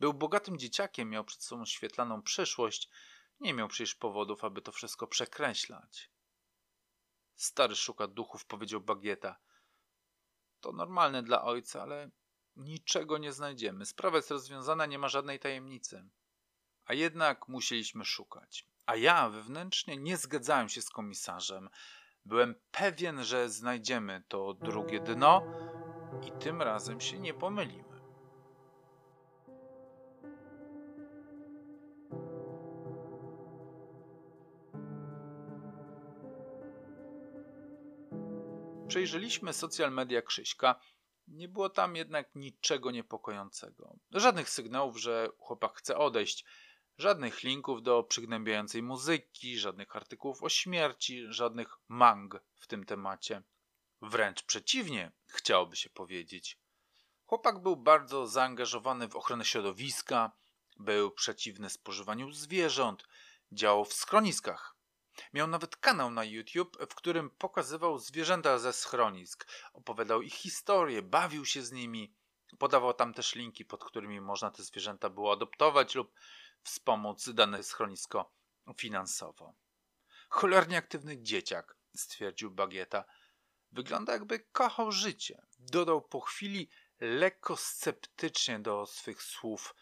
Był 0.01 0.15
bogatym 0.15 0.59
dzieciakiem, 0.59 1.11
miał 1.11 1.25
przed 1.25 1.43
sobą 1.43 1.65
świetlaną 1.65 2.23
przyszłość, 2.23 2.89
nie 3.41 3.55
miał 3.55 3.69
przecież 3.69 3.95
powodów, 3.95 4.45
aby 4.45 4.63
to 4.63 4.73
wszystko 4.73 5.07
przekreślać. 5.07 6.11
Stary 7.35 7.77
szuka 7.77 8.07
duchów, 8.07 8.47
powiedział 8.47 8.81
Bagieta. 8.81 9.37
To 10.61 10.73
normalne 10.73 11.23
dla 11.23 11.43
ojca, 11.45 11.83
ale 11.83 12.11
niczego 12.57 13.19
nie 13.19 13.33
znajdziemy. 13.33 13.87
Sprawa 13.87 14.17
jest 14.17 14.31
rozwiązana, 14.31 14.87
nie 14.87 14.99
ma 14.99 15.09
żadnej 15.09 15.39
tajemnicy. 15.39 16.09
A 16.85 16.95
jednak 16.95 17.49
musieliśmy 17.49 18.05
szukać. 18.05 18.67
A 18.87 18.97
ja 18.97 19.29
wewnętrznie 19.29 19.97
nie 19.97 20.17
zgadzałem 20.17 20.69
się 20.69 20.83
z 20.83 20.91
komisarzem. 20.91 21.69
Byłem 22.27 22.55
pewien, 22.71 23.25
że 23.25 23.49
znajdziemy 23.49 24.23
to 24.29 24.55
drugie 24.55 25.01
dno 25.01 25.43
i 26.27 26.33
tym 26.33 26.63
razem 26.63 27.01
się 27.01 27.19
nie 27.19 27.35
pomyliłem. 27.35 27.87
Przejrzeliśmy 38.89 39.53
social 39.53 39.93
media 39.93 40.23
Krzyśka. 40.23 40.81
Nie 41.29 41.49
było 41.49 41.71
tam 41.71 41.97
jednak 41.97 42.35
niczego 42.35 42.91
niepokojącego. 42.91 43.97
Żadnych 44.11 44.51
sygnałów, 44.51 45.01
że 45.01 45.29
chłopak 45.39 45.79
chce 45.79 45.99
odejść. 45.99 46.45
Żadnych 46.99 47.43
linków 47.43 47.83
do 47.83 48.03
przygnębiającej 48.03 48.83
muzyki, 48.83 49.59
żadnych 49.59 49.97
artykułów 49.97 50.43
o 50.43 50.49
śmierci, 50.49 51.25
żadnych 51.29 51.79
mang 51.89 52.41
w 52.55 52.67
tym 52.67 52.85
temacie. 52.85 53.43
Wręcz 54.03 54.43
przeciwnie, 54.43 55.13
chciałoby 55.27 55.77
się 55.77 55.91
powiedzieć. 55.91 56.59
Chłopak 57.27 57.63
był 57.63 57.77
bardzo 57.77 58.27
zaangażowany 58.27 59.09
w 59.09 59.17
ochronę 59.17 59.45
środowiska, 59.45 60.33
był 60.77 61.11
przeciwny 61.11 61.71
spożywaniu 61.71 62.33
zwierząt, 62.33 63.05
działał 63.53 63.85
w 63.85 63.95
schroniskach 63.95 64.77
Miał 65.35 65.47
nawet 65.47 65.77
kanał 65.77 66.11
na 66.11 66.25
YouTube, 66.25 66.77
w 66.91 66.95
którym 66.95 67.31
pokazywał 67.31 67.99
zwierzęta 67.99 68.59
ze 68.59 68.73
schronisk, 68.73 69.47
opowiadał 69.73 70.23
ich 70.23 70.35
historię, 70.35 71.03
bawił 71.03 71.45
się 71.45 71.63
z 71.63 71.73
nimi. 71.73 72.15
Podawał 72.59 72.95
tam 72.95 73.15
też 73.15 73.35
linki, 73.35 73.65
pod 73.65 73.85
którymi 73.85 74.21
można 74.21 74.51
te 74.51 74.63
zwierzęta 74.63 75.11
było 75.11 75.33
adoptować 75.33 75.95
lub 75.95 76.13
wspomóc 76.67 77.29
dane 77.29 77.63
schronisko 77.63 78.33
finansowo. 78.77 79.55
Cholernie 80.29 80.77
aktywny 80.77 81.23
dzieciak, 81.23 81.77
stwierdził 81.97 82.51
Bagieta. 82.51 83.05
Wygląda 83.73 84.13
jakby 84.13 84.39
kochał 84.39 84.93
życie. 84.93 85.43
Dodał 85.59 86.03
po 86.03 86.21
chwili 86.21 86.69
lekko 87.01 87.57
sceptycznie 87.57 88.59
do 88.59 88.87
swych 88.87 89.23
słów– 89.23 89.75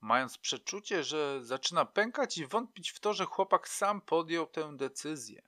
mając 0.00 0.38
przeczucie, 0.38 1.04
że 1.04 1.44
zaczyna 1.44 1.84
pękać 1.84 2.38
i 2.38 2.46
wątpić 2.46 2.90
w 2.90 3.00
to, 3.00 3.14
że 3.14 3.24
chłopak 3.24 3.68
sam 3.68 4.00
podjął 4.00 4.46
tę 4.46 4.76
decyzję. 4.76 5.42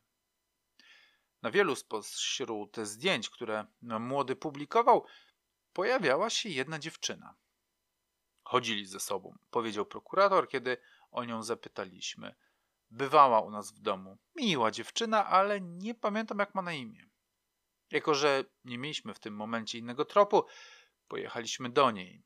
Na 1.42 1.50
wielu 1.50 1.76
spośród 1.76 2.76
zdjęć, 2.83 3.31
które 3.31 3.66
młody 3.83 4.37
publikował, 4.37 5.07
pojawiała 5.72 6.31
się 6.31 6.48
jedna 6.48 6.79
dziewczyna. 6.79 7.35
Chodzili 8.51 8.87
ze 8.87 9.01
sobą, 9.01 9.39
powiedział 9.51 9.87
prokurator, 9.87 10.49
kiedy 10.49 10.77
o 11.11 11.25
nią 11.25 11.43
zapytaliśmy. 11.43 12.35
Bywała 12.91 13.41
u 13.41 13.51
nas 13.51 13.73
w 13.73 13.81
domu. 13.81 14.19
Miła 14.37 14.71
dziewczyna, 14.71 15.27
ale 15.27 15.61
nie 15.61 15.95
pamiętam 15.95 16.39
jak 16.39 16.55
ma 16.55 16.63
na 16.63 16.73
imię. 16.73 17.11
Jako, 17.91 18.15
że 18.15 18.45
nie 18.65 18.79
mieliśmy 18.79 19.15
w 19.15 19.19
tym 19.19 19.35
momencie 19.35 19.79
innego 19.79 20.05
tropu, 20.05 20.45
pojechaliśmy 21.09 21.71
do 21.71 21.91
niej. 21.91 22.23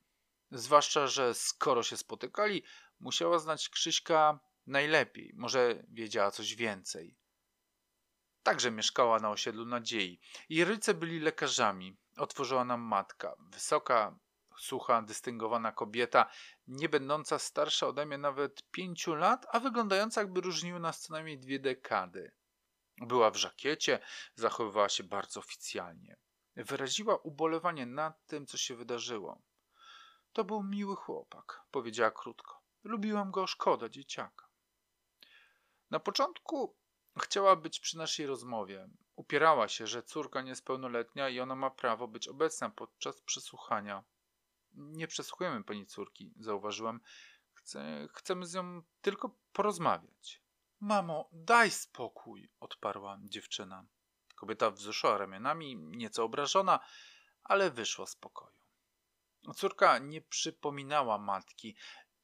Zwłaszcza, 0.50 1.06
że 1.06 1.34
skoro 1.34 1.82
się 1.82 1.96
spotykali, 1.96 2.62
musiała 3.00 3.38
znać 3.38 3.68
Krzyśka 3.68 4.40
najlepiej, 4.66 5.32
może 5.36 5.84
wiedziała 5.88 6.30
coś 6.30 6.54
więcej. 6.54 7.16
Także 8.42 8.70
mieszkała 8.70 9.18
na 9.18 9.30
osiedlu 9.30 9.66
Nadziei. 9.66 10.20
Jej 10.48 10.64
rodzice 10.64 10.94
byli 10.94 11.20
lekarzami. 11.20 11.96
Otworzyła 12.16 12.64
nam 12.64 12.80
matka. 12.80 13.34
Wysoka, 13.38 14.18
sucha, 14.58 15.02
dystyngowana 15.02 15.72
kobieta, 15.72 16.30
nie 16.66 16.88
będąca 16.88 17.38
starsza 17.38 17.86
ode 17.86 18.06
mnie 18.06 18.18
nawet 18.18 18.70
pięciu 18.70 19.14
lat, 19.14 19.46
a 19.52 19.60
wyglądająca 19.60 20.20
jakby 20.20 20.40
różniły 20.40 20.80
nas 20.80 21.00
co 21.00 21.12
najmniej 21.12 21.38
dwie 21.38 21.58
dekady. 21.58 22.32
Była 22.98 23.30
w 23.30 23.36
żakiecie, 23.36 23.98
zachowywała 24.34 24.88
się 24.88 25.04
bardzo 25.04 25.40
oficjalnie. 25.40 26.16
Wyraziła 26.56 27.16
ubolewanie 27.16 27.86
nad 27.86 28.26
tym, 28.26 28.46
co 28.46 28.56
się 28.58 28.74
wydarzyło. 28.74 29.42
To 30.32 30.44
był 30.44 30.62
miły 30.62 30.96
chłopak, 30.96 31.62
powiedziała 31.70 32.10
krótko. 32.10 32.62
Lubiłam 32.84 33.30
go, 33.30 33.46
szkoda 33.46 33.88
dzieciaka. 33.88 34.48
Na 35.90 36.00
początku 36.00 36.76
chciała 37.22 37.56
być 37.56 37.80
przy 37.80 37.98
naszej 37.98 38.26
rozmowie. 38.26 38.88
Upierała 39.16 39.68
się, 39.68 39.86
że 39.86 40.02
córka 40.02 40.42
niespełnoletnia 40.42 41.28
i 41.28 41.40
ona 41.40 41.54
ma 41.54 41.70
prawo 41.70 42.08
być 42.08 42.28
obecna 42.28 42.70
podczas 42.70 43.20
przesłuchania. 43.20 44.04
Nie 44.74 45.06
przesłuchujemy 45.06 45.64
pani 45.64 45.86
córki, 45.86 46.34
zauważyłem. 46.40 47.00
Chcę, 47.52 48.08
chcemy 48.12 48.46
z 48.46 48.54
nią 48.54 48.82
tylko 49.02 49.36
porozmawiać. 49.52 50.42
Mamo, 50.80 51.28
daj 51.32 51.70
spokój, 51.70 52.50
odparła 52.60 53.18
dziewczyna. 53.22 53.86
Kobieta 54.36 54.70
wzruszyła 54.70 55.18
ramionami, 55.18 55.76
nieco 55.76 56.24
obrażona, 56.24 56.80
ale 57.44 57.70
wyszła 57.70 58.06
z 58.06 58.16
pokoju. 58.16 58.64
Córka 59.56 59.98
nie 59.98 60.20
przypominała 60.22 61.18
matki. 61.18 61.76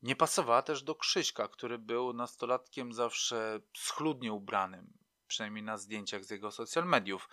Nie 0.03 0.17
pasowała 0.17 0.63
też 0.63 0.83
do 0.83 0.95
Krzyśka, 0.95 1.49
który 1.49 1.79
był 1.79 2.13
nastolatkiem 2.13 2.93
zawsze 2.93 3.61
schludnie 3.77 4.33
ubranym, 4.33 4.99
przynajmniej 5.27 5.65
na 5.65 5.79
zdjęciach 5.79 6.25
z 6.25 6.31
jego 6.31 6.51
social 6.51 6.85
mediów, 6.85 7.29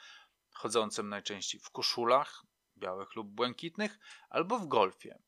chodzącym 0.51 1.09
najczęściej 1.09 1.61
w 1.61 1.69
koszulach, 1.69 2.43
białych 2.77 3.15
lub 3.15 3.27
błękitnych, 3.27 3.99
albo 4.29 4.59
w 4.59 4.67
golfie. 4.67 5.19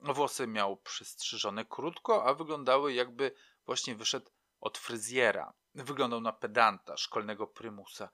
Włosy 0.00 0.46
miał 0.46 0.76
przystrzyżone 0.76 1.64
krótko, 1.64 2.24
a 2.24 2.34
wyglądały 2.34 2.92
jakby 2.92 3.34
właśnie 3.66 3.94
wyszedł 3.94 4.30
od 4.60 4.78
fryzjera. 4.78 5.52
Wyglądał 5.74 6.20
na 6.20 6.32
pedanta, 6.32 6.96
szkolnego 6.96 7.46
prymusa. 7.46 8.08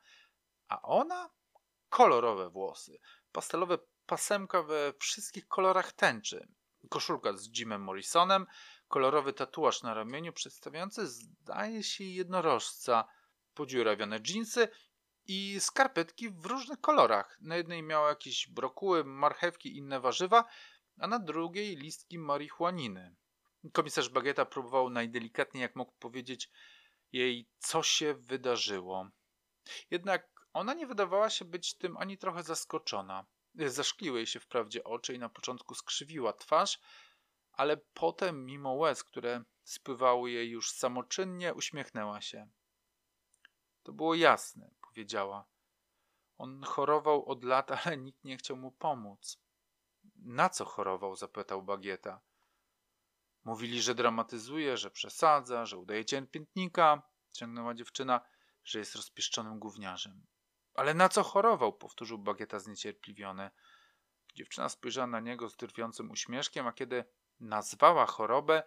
A 0.68 0.83
ona? 0.83 1.31
Kolorowe 1.88 2.50
włosy, 2.50 2.98
pastelowe 3.33 3.78
pasemka 4.07 4.62
we 4.62 4.92
wszystkich 4.98 5.48
kolorach 5.48 5.92
tęczy. 5.92 6.48
Koszulka 6.88 7.33
z 7.33 7.48
Jimem 7.59 7.83
Morrisonem, 7.83 8.46
kolorowy 8.88 9.33
tatuaż 9.33 9.83
na 9.83 9.94
ramieniu 9.94 10.33
przedstawiający, 10.33 11.07
zdaje 11.07 11.83
się, 11.83 12.05
jednorożca, 12.05 13.05
podziurawione 13.55 14.20
dżinsy 14.20 14.68
i 15.26 15.61
skarpetki 15.61 16.30
w 16.30 16.46
różnych 16.46 16.80
kolorach. 16.80 17.38
Na 17.40 17.56
jednej 17.56 17.82
miała 17.82 18.08
jakieś 18.08 18.48
brokuły, 18.48 19.04
marchewki 19.04 19.76
inne 19.76 20.00
warzywa, 20.00 20.44
a 20.98 21.06
na 21.06 21.18
drugiej 21.18 21.76
listki 21.76 22.18
marihuaniny. 22.18 23.14
Komisarz 23.72 24.08
Bagieta 24.08 24.44
próbował 24.44 24.90
najdelikatniej 24.90 25.62
jak 25.62 25.76
mógł 25.76 25.92
powiedzieć 25.98 26.50
jej, 27.12 27.48
co 27.58 27.82
się 27.82 28.14
wydarzyło. 28.14 29.08
Jednak 29.90 30.28
ona 30.52 30.74
nie 30.74 30.87
wydawała 30.87 31.30
się 31.30 31.44
być 31.44 31.74
tym 31.74 31.96
ani 31.96 32.18
trochę 32.18 32.42
zaskoczona. 32.42 33.26
Zaszkliły 33.54 34.18
jej 34.18 34.26
się 34.26 34.40
wprawdzie 34.40 34.85
oczy 34.85 35.14
i 35.14 35.18
na 35.18 35.28
początku 35.28 35.74
skrzywiła 35.74 36.32
twarz, 36.32 36.80
ale 37.52 37.76
potem, 37.76 38.44
mimo 38.44 38.72
łez, 38.72 39.04
które 39.04 39.44
spływały 39.64 40.30
jej 40.30 40.50
już 40.50 40.70
samoczynnie, 40.70 41.54
uśmiechnęła 41.54 42.20
się. 42.20 42.48
To 43.82 43.92
było 43.92 44.14
jasne, 44.14 44.70
powiedziała. 44.92 45.44
On 46.38 46.62
chorował 46.62 47.24
od 47.24 47.44
lat, 47.44 47.70
ale 47.87 47.96
nikt 47.96 48.24
nie 48.24 48.37
chciał 48.37 48.57
mu 48.57 48.72
pomóc. 48.72 49.38
Na 50.16 50.48
co 50.48 50.64
chorował? 50.64 51.16
zapytał 51.16 51.62
Bagieta. 51.62 52.20
Mówili, 53.44 53.83
że 53.83 53.94
dramatyzuje, 53.94 54.76
że 54.76 54.90
przesadza, 54.90 55.66
że 55.66 55.78
udaje 55.78 56.05
cierpiętnika, 56.05 57.02
ciągnęła 57.33 57.74
dziewczyna, 57.74 58.20
że 58.64 58.78
jest 58.78 58.94
rozpieszczonym 58.94 59.59
gówniarzem. 59.59 60.26
Ale 60.74 60.94
na 60.94 61.09
co 61.09 61.22
chorował? 61.22 61.72
powtórzył 61.72 62.18
Bagieta 62.18 62.59
zniecierpliwiony. 62.59 63.50
Dziewczyna 64.35 64.68
spojrzała 64.68 65.07
na 65.07 65.20
niego 65.20 65.48
z 65.48 65.57
drwiącym 65.57 66.11
uśmieszkiem, 66.11 66.66
a 66.66 66.72
kiedy 66.72 67.05
nazwała 67.40 68.07
chorobę, 68.07 68.62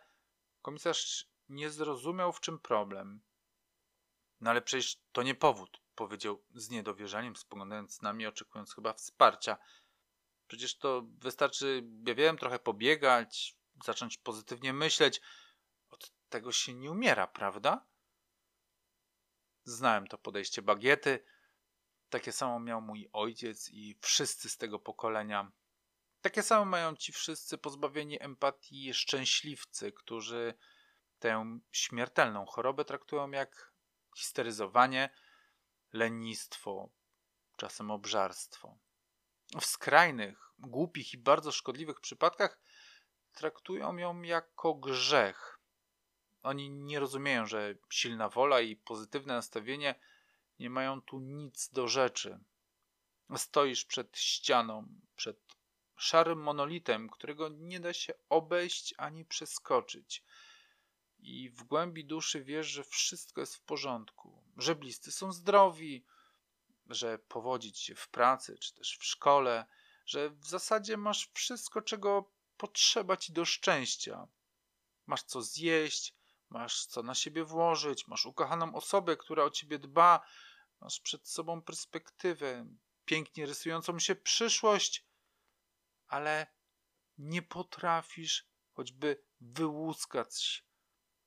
komisarz 0.62 1.30
nie 1.50 1.70
zrozumiał, 1.70 2.34
w 2.34 2.40
czym 2.40 2.60
problem. 2.60 3.22
No 4.42 4.50
ale 4.50 4.62
przecież 4.62 5.02
to 5.12 5.24
nie 5.24 5.36
powód, 5.36 5.85
powiedział 5.96 6.44
z 6.56 6.70
niedowierzaniem, 6.70 7.36
spoglądając 7.36 8.02
na 8.02 8.14
mnie, 8.14 8.30
oczekując 8.30 8.76
chyba 8.76 8.94
wsparcia. 8.94 9.58
Przecież 10.48 10.78
to 10.78 11.04
wystarczy, 11.18 11.84
ja 12.08 12.16
wiem, 12.16 12.38
trochę 12.38 12.60
pobiegać, 12.60 13.58
zacząć 13.86 14.18
pozytywnie 14.18 14.74
myśleć. 14.74 15.22
Od 15.90 16.12
tego 16.30 16.52
się 16.52 16.74
nie 16.74 16.92
umiera, 16.92 17.28
prawda? 17.28 17.86
Znałem 19.64 20.08
to 20.08 20.18
podejście 20.18 20.62
bagiety. 20.62 21.26
Takie 22.10 22.32
samo 22.32 22.60
miał 22.60 22.82
mój 22.82 23.10
ojciec 23.14 23.70
i 23.70 23.98
wszyscy 24.02 24.50
z 24.50 24.58
tego 24.58 24.80
pokolenia. 24.80 25.52
Takie 26.22 26.44
samo 26.44 26.66
mają 26.66 26.96
ci 26.96 27.12
wszyscy 27.12 27.58
pozbawieni 27.58 28.24
empatii 28.24 28.94
szczęśliwcy, 28.94 29.92
którzy 29.92 30.54
tę 31.20 31.60
śmiertelną 31.72 32.46
chorobę 32.46 32.86
traktują 32.86 33.32
jak 33.32 33.74
histeryzowanie, 34.18 35.10
lenistwo, 35.96 36.90
czasem 37.56 37.92
obżarstwo. 37.92 38.78
W 39.62 39.66
skrajnych, 39.66 40.52
głupich 40.60 41.14
i 41.14 41.18
bardzo 41.18 41.52
szkodliwych 41.52 42.00
przypadkach 42.00 42.60
traktują 43.34 43.98
ją 43.98 44.22
jako 44.22 44.74
grzech. 44.74 45.60
Oni 46.44 46.70
nie 46.70 47.00
rozumieją, 47.00 47.46
że 47.46 47.76
silna 47.90 48.30
wola 48.30 48.62
i 48.62 48.76
pozytywne 48.76 49.34
nastawienie 49.34 49.96
nie 50.60 50.70
mają 50.70 51.02
tu 51.02 51.20
nic 51.20 51.70
do 51.70 51.88
rzeczy. 51.88 52.40
Stoisz 53.36 53.86
przed 53.86 54.18
ścianą, 54.18 54.88
przed 55.16 55.38
szarym 55.98 56.40
monolitem, 56.42 57.10
którego 57.10 57.50
nie 57.50 57.80
da 57.80 57.94
się 57.94 58.14
obejść 58.30 58.94
ani 58.98 59.26
przeskoczyć. 59.26 60.24
I 61.26 61.50
w 61.50 61.64
głębi 61.64 62.06
duszy 62.06 62.44
wiesz, 62.44 62.68
że 62.68 62.84
wszystko 62.84 63.42
jest 63.42 63.56
w 63.56 63.62
porządku, 63.62 64.44
że 64.58 64.76
bliscy 64.76 65.12
są 65.12 65.32
zdrowi, 65.32 66.06
że 66.90 67.20
powodzić 67.20 67.80
się 67.80 67.96
w 67.96 68.10
pracy 68.10 68.58
czy 68.58 68.74
też 68.74 68.98
w 68.98 69.06
szkole, 69.06 69.66
że 70.06 70.30
w 70.30 70.46
zasadzie 70.46 70.98
masz 70.98 71.30
wszystko, 71.34 71.82
czego 71.82 72.32
potrzeba 72.58 73.18
ci 73.18 73.34
do 73.34 73.46
szczęścia. 73.46 74.28
Masz 75.06 75.24
co 75.24 75.42
zjeść, 75.42 76.16
masz 76.50 76.86
co 76.86 77.04
na 77.04 77.16
siebie 77.16 77.44
włożyć, 77.44 78.08
masz 78.08 78.26
ukochaną 78.26 78.76
osobę, 78.76 79.18
która 79.18 79.44
o 79.44 79.50
ciebie 79.50 79.80
dba, 79.80 80.26
masz 80.82 81.00
przed 81.00 81.28
sobą 81.28 81.62
perspektywę, 81.62 82.68
pięknie 83.06 83.46
rysującą 83.46 84.00
się 84.00 84.16
przyszłość, 84.16 85.06
ale 86.08 86.48
nie 87.18 87.42
potrafisz 87.42 88.48
choćby 88.74 89.24
wyłuskać 89.42 90.66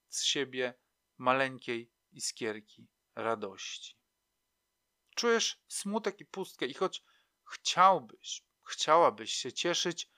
z 0.08 0.24
siebie 0.24 0.74
maleńkiej 1.18 1.92
iskierki 2.12 2.88
radości. 3.14 3.96
Czujesz 5.14 5.60
smutek 5.68 6.20
i 6.20 6.24
pustkę 6.24 6.66
i 6.66 6.74
choć 6.74 7.02
chciałbyś, 7.52 8.42
chciałabyś 8.62 9.32
się 9.32 9.52
cieszyć, 9.52 10.10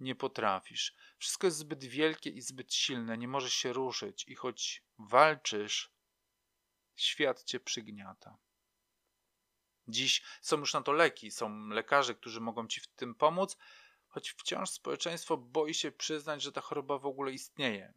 nie 0.00 0.14
potrafisz. 0.14 0.94
Wszystko 1.18 1.46
jest 1.46 1.56
zbyt 1.56 1.84
wielkie 1.84 2.30
i 2.30 2.40
zbyt 2.40 2.74
silne, 2.74 3.18
nie 3.18 3.28
możesz 3.28 3.52
się 3.52 3.72
ruszyć 3.72 4.24
i 4.28 4.34
choć 4.34 4.84
walczysz, 4.98 5.92
świat 6.94 7.44
cię 7.44 7.60
przygniata. 7.60 8.38
Dziś 9.88 10.22
są 10.40 10.58
już 10.58 10.74
na 10.74 10.82
to 10.82 10.92
leki, 10.92 11.30
są 11.30 11.68
lekarze, 11.68 12.14
którzy 12.14 12.40
mogą 12.40 12.68
ci 12.68 12.80
w 12.80 12.86
tym 12.86 13.14
pomóc, 13.14 13.56
choć 14.08 14.30
wciąż 14.30 14.70
społeczeństwo 14.70 15.36
boi 15.36 15.74
się 15.74 15.92
przyznać, 15.92 16.42
że 16.42 16.52
ta 16.52 16.60
choroba 16.60 16.98
w 16.98 17.06
ogóle 17.06 17.32
istnieje. 17.32 17.94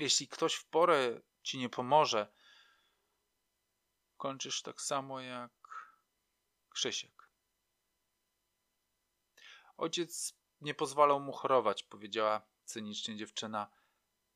Jeśli 0.00 0.28
ktoś 0.28 0.54
w 0.54 0.66
porę 0.66 1.20
ci 1.42 1.58
nie 1.58 1.68
pomoże, 1.68 2.32
kończysz 4.16 4.62
tak 4.62 4.80
samo 4.80 5.20
jak 5.20 5.52
Krzysiek. 6.70 7.30
Ojciec 9.76 10.34
nie 10.60 10.74
pozwalał 10.74 11.20
mu 11.20 11.32
chorować, 11.32 11.82
powiedziała 11.82 12.46
cynicznie 12.64 13.16
dziewczyna. 13.16 13.70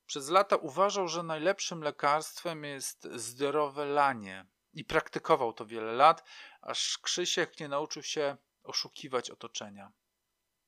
Przez 0.07 0.29
lata 0.29 0.57
uważał, 0.57 1.09
że 1.09 1.23
najlepszym 1.23 1.83
lekarstwem 1.83 2.65
jest 2.65 3.09
zdrowe 3.15 3.87
lanie 3.87 4.47
i 4.73 4.85
praktykował 4.85 5.53
to 5.53 5.67
wiele 5.67 5.93
lat, 5.93 6.29
aż 6.61 6.99
Krzysiek 6.99 7.61
nie 7.61 7.69
nauczył 7.69 8.03
się 8.03 8.37
oszukiwać 8.63 9.31
otoczenia. 9.31 9.93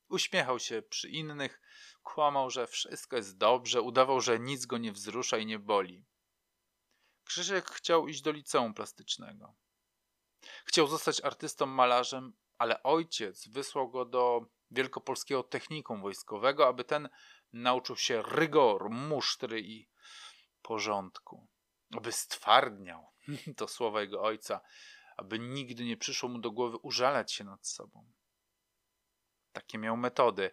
Uśmiechał 0.09 0.59
się 0.59 0.83
przy 0.83 1.09
innych, 1.09 1.61
kłamał, 2.03 2.51
że 2.51 2.66
wszystko 2.66 3.16
jest 3.16 3.38
dobrze, 3.38 3.83
udawał, 3.83 4.21
że 4.21 4.38
nic 4.38 4.66
go 4.66 4.79
nie 4.79 4.92
wzrusza 4.92 5.38
i 5.38 5.47
nie 5.47 5.59
boli. 5.59 6.05
Krzysiek 7.25 7.71
chciał 7.71 8.09
iść 8.09 8.23
do 8.23 8.33
liceum 8.33 8.75
plastycznego. 8.75 9.55
Chciał 10.64 10.87
zostać 10.87 11.21
artystą 11.21 11.66
malarzem, 11.66 12.33
ale 12.59 12.83
ojciec 12.83 13.49
wysłał 13.49 13.90
go 13.90 14.05
do 14.05 14.47
Wielkopolskiego 14.71 15.42
Technikum 15.42 16.03
Wojskowego, 16.03 16.69
aby 16.69 16.85
ten 16.85 17.09
nauczył 17.53 17.97
się 17.97 18.23
rygoru, 18.23 18.90
musztry 18.90 19.61
i 19.61 19.88
porządku. 20.62 21.49
Aby 21.97 22.12
stwardniał, 22.12 23.07
to 23.57 23.69
słowa 23.69 24.01
jego 24.01 24.23
ojca, 24.23 24.61
aby 25.16 25.38
nigdy 25.38 25.85
nie 25.85 25.97
przyszło 25.97 26.29
mu 26.29 26.38
do 26.38 26.51
głowy 26.51 26.77
użalać 26.77 27.33
się 27.33 27.45
nad 27.45 27.66
sobą. 27.66 28.12
Takie 29.57 29.79
miał 29.79 29.97
metody. 29.97 30.51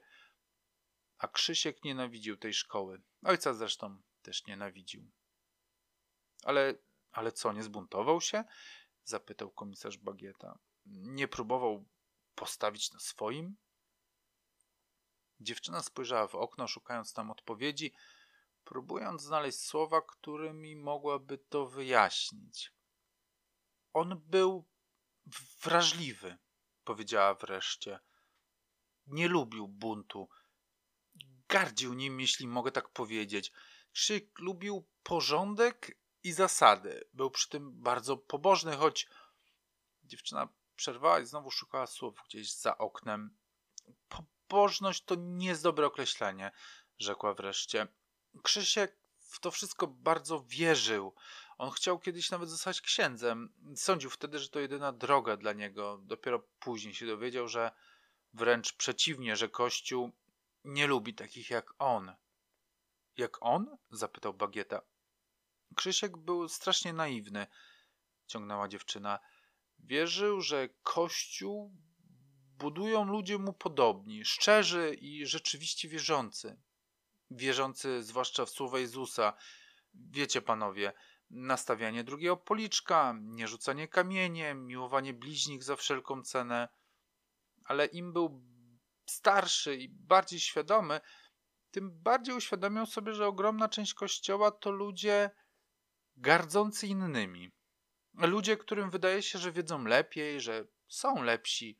A 1.17 1.27
Krzysiek 1.27 1.83
nienawidził 1.83 2.37
tej 2.37 2.53
szkoły. 2.53 3.01
Ojca 3.23 3.53
zresztą 3.53 4.01
też 4.21 4.45
nienawidził. 4.45 5.11
Ale, 6.43 6.73
ale 7.11 7.31
co, 7.31 7.53
nie 7.53 7.63
zbuntował 7.63 8.21
się? 8.21 8.43
zapytał 9.03 9.51
komisarz 9.51 9.97
Bagieta. 9.97 10.59
Nie 10.85 11.27
próbował 11.27 11.85
postawić 12.35 12.91
na 12.91 12.99
swoim? 12.99 13.57
Dziewczyna 15.39 15.81
spojrzała 15.81 16.27
w 16.27 16.35
okno, 16.35 16.67
szukając 16.67 17.13
tam 17.13 17.31
odpowiedzi, 17.31 17.93
próbując 18.63 19.21
znaleźć 19.21 19.59
słowa, 19.59 20.01
którymi 20.01 20.75
mogłaby 20.75 21.37
to 21.37 21.67
wyjaśnić. 21.67 22.73
On 23.93 24.21
był 24.25 24.65
wrażliwy, 25.63 26.37
powiedziała 26.83 27.33
wreszcie. 27.33 27.99
Nie 29.07 29.27
lubił 29.27 29.67
buntu. 29.67 30.29
gardził 31.49 31.93
nim, 31.93 32.19
jeśli 32.19 32.47
mogę 32.47 32.71
tak 32.71 32.89
powiedzieć. 32.89 33.51
Krzysiek 33.91 34.39
lubił 34.39 34.87
porządek 35.03 35.97
i 36.23 36.31
zasady. 36.31 37.03
Był 37.13 37.31
przy 37.31 37.49
tym 37.49 37.81
bardzo 37.81 38.17
pobożny, 38.17 38.75
choć 38.75 39.07
dziewczyna 40.03 40.47
przerwała 40.75 41.19
i 41.19 41.25
znowu 41.25 41.51
szukała 41.51 41.87
słów 41.87 42.23
gdzieś 42.25 42.53
za 42.53 42.77
oknem. 42.77 43.37
Pobożność 44.09 45.03
to 45.03 45.15
nie 45.15 45.47
jest 45.47 45.63
dobre 45.63 45.85
określenie, 45.85 46.51
rzekła 46.99 47.33
wreszcie. 47.33 47.87
Krzysiek 48.43 48.97
w 49.19 49.39
to 49.39 49.51
wszystko 49.51 49.87
bardzo 49.87 50.43
wierzył. 50.47 51.15
On 51.57 51.71
chciał 51.71 51.99
kiedyś 51.99 52.31
nawet 52.31 52.49
zostać 52.49 52.81
księdzem. 52.81 53.53
Sądził 53.75 54.09
wtedy, 54.09 54.39
że 54.39 54.49
to 54.49 54.59
jedyna 54.59 54.91
droga 54.91 55.37
dla 55.37 55.53
niego. 55.53 55.99
Dopiero 56.03 56.39
później 56.59 56.93
się 56.93 57.05
dowiedział, 57.05 57.47
że 57.47 57.71
wręcz 58.33 58.73
przeciwnie, 58.73 59.35
że 59.35 59.49
Kościół 59.49 60.11
nie 60.63 60.87
lubi 60.87 61.13
takich 61.13 61.49
jak 61.49 61.73
on. 61.79 62.15
Jak 63.17 63.37
on? 63.41 63.77
zapytał 63.91 64.33
Bagieta. 64.33 64.81
Krzysiek 65.75 66.17
był 66.17 66.49
strasznie 66.49 66.93
naiwny, 66.93 67.47
ciągnęła 68.27 68.67
dziewczyna. 68.67 69.19
Wierzył, 69.79 70.41
że 70.41 70.69
Kościół 70.83 71.75
budują 72.57 73.05
ludzie 73.05 73.37
mu 73.37 73.53
podobni, 73.53 74.25
szczerzy 74.25 74.97
i 75.01 75.25
rzeczywiście 75.25 75.89
wierzący. 75.89 76.57
Wierzący 77.31 78.03
zwłaszcza 78.03 78.45
w 78.45 78.49
słowa 78.49 78.79
Jezusa. 78.79 79.33
Wiecie, 79.93 80.41
panowie, 80.41 80.93
nastawianie 81.29 82.03
drugiego 82.03 82.37
policzka, 82.37 83.15
nierzucanie 83.21 83.87
kamieniem, 83.87 84.65
miłowanie 84.65 85.13
bliźnich 85.13 85.63
za 85.63 85.75
wszelką 85.75 86.23
cenę. 86.23 86.69
Ale 87.65 87.85
im 87.85 88.13
był 88.13 88.43
starszy 89.05 89.75
i 89.75 89.89
bardziej 89.89 90.39
świadomy, 90.39 91.01
tym 91.71 92.01
bardziej 92.03 92.35
uświadamiał 92.35 92.85
sobie, 92.85 93.13
że 93.13 93.27
ogromna 93.27 93.69
część 93.69 93.93
kościoła 93.93 94.51
to 94.51 94.71
ludzie 94.71 95.31
gardzący 96.17 96.87
innymi. 96.87 97.51
Ludzie, 98.13 98.57
którym 98.57 98.89
wydaje 98.89 99.21
się, 99.21 99.39
że 99.39 99.51
wiedzą 99.51 99.85
lepiej, 99.85 100.41
że 100.41 100.67
są 100.87 101.23
lepsi. 101.23 101.77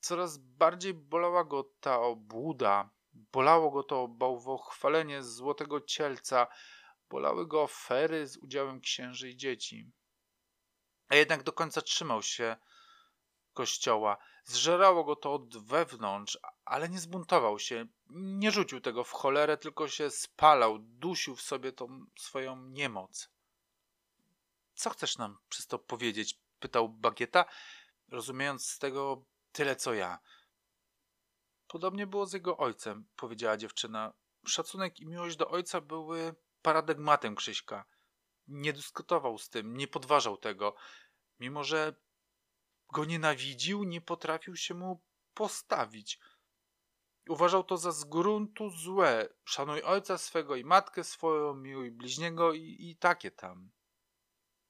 Coraz 0.00 0.38
bardziej 0.38 0.94
bolała 0.94 1.44
go 1.44 1.70
ta 1.80 2.00
obłuda, 2.00 2.90
bolało 3.12 3.70
go 3.70 3.82
to 3.82 4.08
bałwochwalenie 4.08 5.22
złotego 5.22 5.80
cielca, 5.80 6.46
bolały 7.10 7.46
go 7.46 7.62
afery 7.62 8.26
z 8.26 8.36
udziałem 8.36 8.80
księży 8.80 9.30
i 9.30 9.36
dzieci. 9.36 9.92
A 11.08 11.16
jednak 11.16 11.42
do 11.42 11.52
końca 11.52 11.80
trzymał 11.80 12.22
się 12.22 12.56
kościoła. 13.58 14.16
Zżerało 14.44 15.04
go 15.04 15.16
to 15.16 15.34
od 15.34 15.56
wewnątrz, 15.56 16.38
ale 16.64 16.88
nie 16.88 16.98
zbuntował 16.98 17.58
się. 17.58 17.86
Nie 18.10 18.50
rzucił 18.50 18.80
tego 18.80 19.04
w 19.04 19.12
cholerę, 19.12 19.56
tylko 19.56 19.88
się 19.88 20.10
spalał, 20.10 20.78
dusił 20.78 21.36
w 21.36 21.42
sobie 21.42 21.72
tą 21.72 22.06
swoją 22.18 22.56
niemoc. 22.56 23.30
Co 24.74 24.90
chcesz 24.90 25.18
nam 25.18 25.38
przez 25.48 25.66
to 25.66 25.78
powiedzieć? 25.78 26.40
pytał 26.60 26.88
Bagieta, 26.88 27.44
rozumiejąc 28.08 28.66
z 28.66 28.78
tego 28.78 29.24
tyle 29.52 29.76
co 29.76 29.94
ja. 29.94 30.18
Podobnie 31.68 32.06
było 32.06 32.26
z 32.26 32.32
jego 32.32 32.56
ojcem, 32.56 33.06
powiedziała 33.16 33.56
dziewczyna. 33.56 34.12
Szacunek 34.46 35.00
i 35.00 35.06
miłość 35.06 35.36
do 35.36 35.48
ojca 35.50 35.80
były 35.80 36.34
paradygmatem 36.62 37.34
Krzyśka. 37.34 37.84
Nie 38.48 38.72
dyskutował 38.72 39.38
z 39.38 39.48
tym, 39.48 39.76
nie 39.76 39.88
podważał 39.88 40.36
tego. 40.36 40.74
Mimo, 41.40 41.64
że 41.64 41.94
go 42.92 43.04
nienawidził, 43.04 43.84
nie 43.84 44.00
potrafił 44.00 44.56
się 44.56 44.74
mu 44.74 45.02
postawić. 45.34 46.20
Uważał 47.28 47.64
to 47.64 47.76
za 47.76 47.92
z 47.92 48.04
gruntu 48.04 48.70
złe. 48.70 49.28
Szanuj 49.44 49.82
ojca 49.82 50.18
swego 50.18 50.56
i 50.56 50.64
matkę 50.64 51.04
swoją, 51.04 51.54
miłuj 51.54 51.90
bliźniego 51.90 52.52
i, 52.52 52.76
i 52.78 52.96
takie 52.96 53.30
tam. 53.30 53.70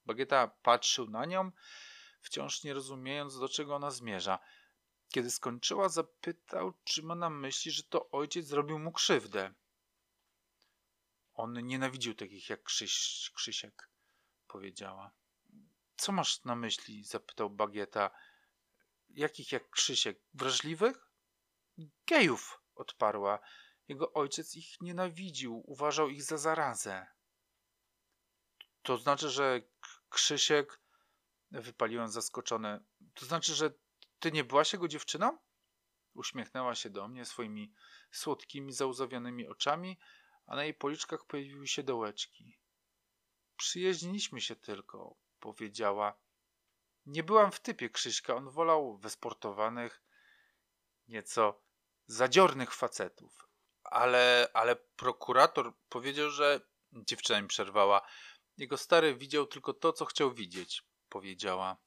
Bagieta 0.05 0.47
patrzył 0.47 1.09
na 1.09 1.25
nią, 1.25 1.51
wciąż 2.21 2.63
nie 2.63 2.73
rozumiejąc, 2.73 3.39
do 3.39 3.49
czego 3.49 3.75
ona 3.75 3.91
zmierza. 3.91 4.39
Kiedy 5.09 5.31
skończyła, 5.31 5.89
zapytał, 5.89 6.73
czy 6.83 7.03
ma 7.03 7.15
na 7.15 7.29
myśli, 7.29 7.71
że 7.71 7.83
to 7.83 8.09
ojciec 8.11 8.47
zrobił 8.47 8.79
mu 8.79 8.91
krzywdę. 8.91 9.53
On 11.33 11.67
nienawidził 11.67 12.15
takich 12.15 12.49
jak 12.49 12.63
Krzyś, 12.63 13.31
Krzysiek, 13.33 13.89
powiedziała. 14.47 15.18
Co 15.99 16.11
masz 16.11 16.43
na 16.43 16.55
myśli? 16.55 17.03
zapytał 17.03 17.49
Bagieta. 17.49 18.11
Jakich 19.09 19.51
jak 19.51 19.69
Krzysiek? 19.69 20.21
Wrażliwych? 20.33 21.11
Gejów, 22.07 22.61
odparła. 22.75 23.39
Jego 23.87 24.13
ojciec 24.13 24.55
ich 24.55 24.81
nienawidził, 24.81 25.63
uważał 25.65 26.09
ich 26.09 26.23
za 26.23 26.37
zarazę. 26.37 27.07
To 28.81 28.97
znaczy, 28.97 29.29
że 29.29 29.61
Krzysiek. 30.09 30.81
Wypaliłem 31.51 32.09
zaskoczony. 32.09 32.79
To 33.13 33.25
znaczy, 33.25 33.55
że 33.55 33.73
ty 34.19 34.31
nie 34.31 34.43
byłaś 34.43 34.73
jego 34.73 34.87
dziewczyną? 34.87 35.37
Uśmiechnęła 36.13 36.75
się 36.75 36.89
do 36.89 37.07
mnie 37.07 37.25
swoimi 37.25 37.73
słodkimi, 38.11 38.73
załzawionymi 38.73 39.47
oczami, 39.47 39.99
a 40.45 40.55
na 40.55 40.63
jej 40.63 40.73
policzkach 40.73 41.25
pojawiły 41.25 41.67
się 41.67 41.83
dołeczki. 41.83 42.59
Przyjaźniliśmy 43.57 44.41
się 44.41 44.55
tylko, 44.55 45.15
powiedziała. 45.39 46.19
Nie 47.05 47.23
byłam 47.23 47.51
w 47.51 47.59
typie 47.59 47.89
Krzyśka, 47.89 48.35
on 48.35 48.49
wolał 48.49 48.97
wysportowanych, 48.97 50.03
nieco 51.07 51.61
zadziornych 52.07 52.73
facetów. 52.73 53.47
Ale, 53.83 54.47
ale 54.53 54.75
prokurator 54.75 55.73
powiedział, 55.89 56.29
że 56.29 56.61
dziewczyna 56.93 57.41
mi 57.41 57.47
przerwała. 57.47 58.01
Jego 58.57 58.77
stary 58.77 59.15
widział 59.15 59.47
tylko 59.47 59.73
to, 59.73 59.93
co 59.93 60.05
chciał 60.05 60.33
widzieć, 60.33 60.83
powiedziała. 61.09 61.77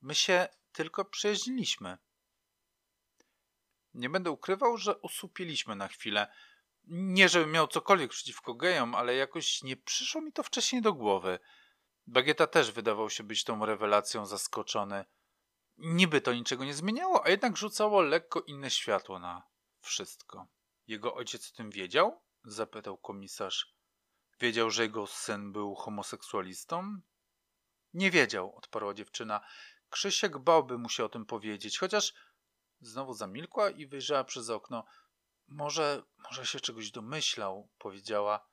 My 0.00 0.14
się 0.14 0.48
tylko 0.72 1.04
przyjaźniliśmy. 1.04 1.98
Nie 3.94 4.10
będę 4.10 4.30
ukrywał, 4.30 4.76
że 4.76 5.02
osłupieliśmy 5.02 5.76
na 5.76 5.88
chwilę. 5.88 6.32
Nie, 6.86 7.28
żebym 7.28 7.50
miał 7.50 7.68
cokolwiek 7.68 8.10
przeciwko 8.10 8.54
gejom, 8.54 8.94
ale 8.94 9.14
jakoś 9.14 9.62
nie 9.62 9.76
przyszło 9.76 10.20
mi 10.20 10.32
to 10.32 10.42
wcześniej 10.42 10.82
do 10.82 10.92
głowy. 10.92 11.38
Bagieta 12.06 12.46
też 12.46 12.72
wydawał 12.72 13.10
się 13.10 13.24
być 13.24 13.44
tą 13.44 13.66
rewelacją 13.66 14.26
zaskoczony. 14.26 15.04
Niby 15.76 16.20
to 16.20 16.32
niczego 16.34 16.64
nie 16.64 16.74
zmieniało, 16.74 17.26
a 17.26 17.28
jednak 17.28 17.56
rzucało 17.56 18.02
lekko 18.02 18.40
inne 18.40 18.70
światło 18.70 19.18
na 19.18 19.42
wszystko. 19.80 20.46
Jego 20.86 21.14
ojciec 21.14 21.52
o 21.52 21.56
tym 21.56 21.70
wiedział? 21.70 22.22
zapytał 22.44 22.98
komisarz. 22.98 23.74
Wiedział, 24.40 24.70
że 24.70 24.82
jego 24.82 25.06
syn 25.06 25.52
był 25.52 25.74
homoseksualistą? 25.74 27.00
Nie 27.94 28.10
wiedział, 28.10 28.56
odparła 28.56 28.94
dziewczyna. 28.94 29.40
Krzysiek 29.90 30.38
bałby 30.38 30.78
mu 30.78 30.88
się 30.88 31.04
o 31.04 31.08
tym 31.08 31.26
powiedzieć, 31.26 31.78
chociaż 31.78 32.14
znowu 32.80 33.14
zamilkła 33.14 33.70
i 33.70 33.86
wyjrzała 33.86 34.24
przez 34.24 34.50
okno. 34.50 34.84
Może, 35.48 36.02
może 36.18 36.46
się 36.46 36.60
czegoś 36.60 36.90
domyślał, 36.90 37.68
powiedziała. 37.78 38.48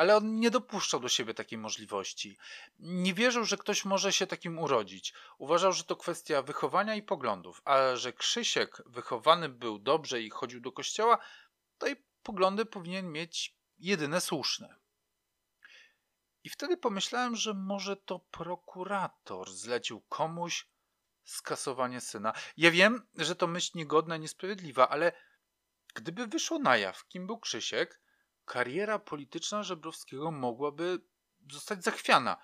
Ale 0.00 0.16
on 0.16 0.40
nie 0.40 0.50
dopuszczał 0.50 1.00
do 1.00 1.08
siebie 1.08 1.34
takiej 1.34 1.58
możliwości. 1.58 2.38
Nie 2.78 3.14
wierzył, 3.14 3.44
że 3.44 3.56
ktoś 3.56 3.84
może 3.84 4.12
się 4.12 4.26
takim 4.26 4.58
urodzić. 4.58 5.14
Uważał, 5.38 5.72
że 5.72 5.84
to 5.84 5.96
kwestia 5.96 6.42
wychowania 6.42 6.94
i 6.94 7.02
poglądów, 7.02 7.62
a 7.64 7.96
że 7.96 8.12
Krzysiek 8.12 8.82
wychowany 8.86 9.48
był 9.48 9.78
dobrze 9.78 10.22
i 10.22 10.30
chodził 10.30 10.60
do 10.60 10.72
kościoła, 10.72 11.18
to 11.78 11.86
i 11.86 11.96
poglądy 12.22 12.64
powinien 12.64 13.12
mieć 13.12 13.56
jedyne 13.78 14.20
słuszne. 14.20 14.74
I 16.44 16.50
wtedy 16.50 16.76
pomyślałem, 16.76 17.36
że 17.36 17.54
może 17.54 17.96
to 17.96 18.18
prokurator 18.18 19.50
zlecił 19.50 20.00
komuś 20.00 20.66
skasowanie 21.24 22.00
syna. 22.00 22.32
Ja 22.56 22.70
wiem, 22.70 23.06
że 23.16 23.36
to 23.36 23.46
myśl 23.46 23.70
niegodna, 23.74 24.16
niesprawiedliwa, 24.16 24.88
ale 24.88 25.12
gdyby 25.94 26.26
wyszło 26.26 26.58
na 26.58 26.76
jaw, 26.76 27.06
kim 27.08 27.26
był 27.26 27.38
Krzysiek, 27.38 28.00
kariera 28.50 28.98
polityczna 28.98 29.62
Żebrowskiego 29.62 30.30
mogłaby 30.30 31.00
zostać 31.50 31.84
zachwiana. 31.84 32.36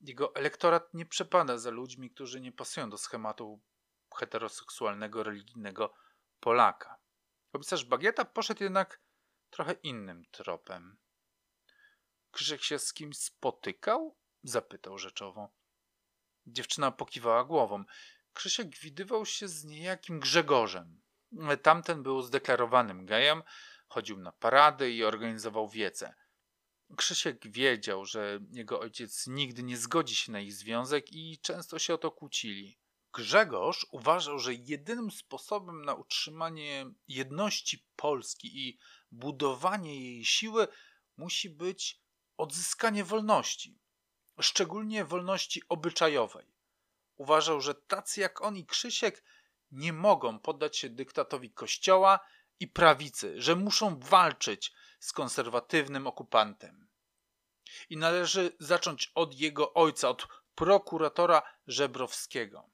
Jego 0.00 0.34
elektorat 0.34 0.94
nie 0.94 1.06
przepada 1.06 1.58
za 1.58 1.70
ludźmi, 1.70 2.10
którzy 2.10 2.40
nie 2.40 2.52
pasują 2.52 2.90
do 2.90 2.98
schematu 2.98 3.60
heteroseksualnego, 4.16 5.22
religijnego 5.22 5.94
Polaka. 6.40 6.98
Komisarz 7.52 7.84
Bagieta 7.84 8.24
poszedł 8.24 8.62
jednak 8.62 9.00
trochę 9.50 9.72
innym 9.72 10.24
tropem. 10.30 10.98
Krzysiek 12.30 12.62
się 12.62 12.78
z 12.78 12.92
kimś 12.92 13.16
spotykał? 13.16 14.16
Zapytał 14.42 14.98
rzeczowo. 14.98 15.48
Dziewczyna 16.46 16.90
pokiwała 16.90 17.44
głową. 17.44 17.84
Krzysiek 18.32 18.78
widywał 18.78 19.26
się 19.26 19.48
z 19.48 19.64
niejakim 19.64 20.20
Grzegorzem. 20.20 21.02
Tamten 21.62 22.02
był 22.02 22.22
zdeklarowanym 22.22 23.06
gejem, 23.06 23.42
chodził 23.88 24.18
na 24.18 24.32
parady 24.32 24.92
i 24.92 25.04
organizował 25.04 25.68
wiece. 25.68 26.14
Krzysiek 26.96 27.50
wiedział, 27.50 28.04
że 28.04 28.40
jego 28.50 28.80
ojciec 28.80 29.26
nigdy 29.26 29.62
nie 29.62 29.76
zgodzi 29.76 30.16
się 30.16 30.32
na 30.32 30.40
ich 30.40 30.52
związek 30.52 31.12
i 31.12 31.38
często 31.42 31.78
się 31.78 31.94
o 31.94 31.98
to 31.98 32.10
kłócili. 32.10 32.78
Grzegorz 33.12 33.86
uważał, 33.90 34.38
że 34.38 34.54
jedynym 34.54 35.10
sposobem 35.10 35.84
na 35.84 35.94
utrzymanie 35.94 36.86
jedności 37.08 37.86
Polski 37.96 38.68
i 38.68 38.78
budowanie 39.10 40.00
jej 40.00 40.24
siły 40.24 40.68
musi 41.16 41.50
być 41.50 42.00
odzyskanie 42.36 43.04
wolności, 43.04 43.78
szczególnie 44.40 45.04
wolności 45.04 45.62
obyczajowej. 45.68 46.54
Uważał, 47.16 47.60
że 47.60 47.74
tacy 47.74 48.20
jak 48.20 48.42
on 48.42 48.56
i 48.56 48.66
Krzysiek 48.66 49.24
nie 49.70 49.92
mogą 49.92 50.38
poddać 50.38 50.76
się 50.76 50.90
dyktatowi 50.90 51.50
Kościoła 51.50 52.20
i 52.60 52.68
prawicy, 52.68 53.34
że 53.40 53.56
muszą 53.56 53.98
walczyć 53.98 54.72
z 55.00 55.12
konserwatywnym 55.12 56.06
okupantem. 56.06 56.88
I 57.90 57.96
należy 57.96 58.56
zacząć 58.60 59.12
od 59.14 59.34
jego 59.34 59.74
ojca, 59.74 60.08
od 60.08 60.28
prokuratora 60.54 61.42
Żebrowskiego. 61.66 62.70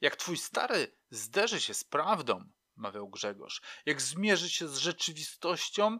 Jak 0.00 0.16
twój 0.16 0.36
stary 0.36 0.96
zderzy 1.10 1.60
się 1.60 1.74
z 1.74 1.84
prawdą, 1.84 2.44
mawiał 2.76 3.08
Grzegorz, 3.08 3.62
jak 3.86 4.02
zmierzy 4.02 4.50
się 4.50 4.68
z 4.68 4.76
rzeczywistością, 4.76 5.98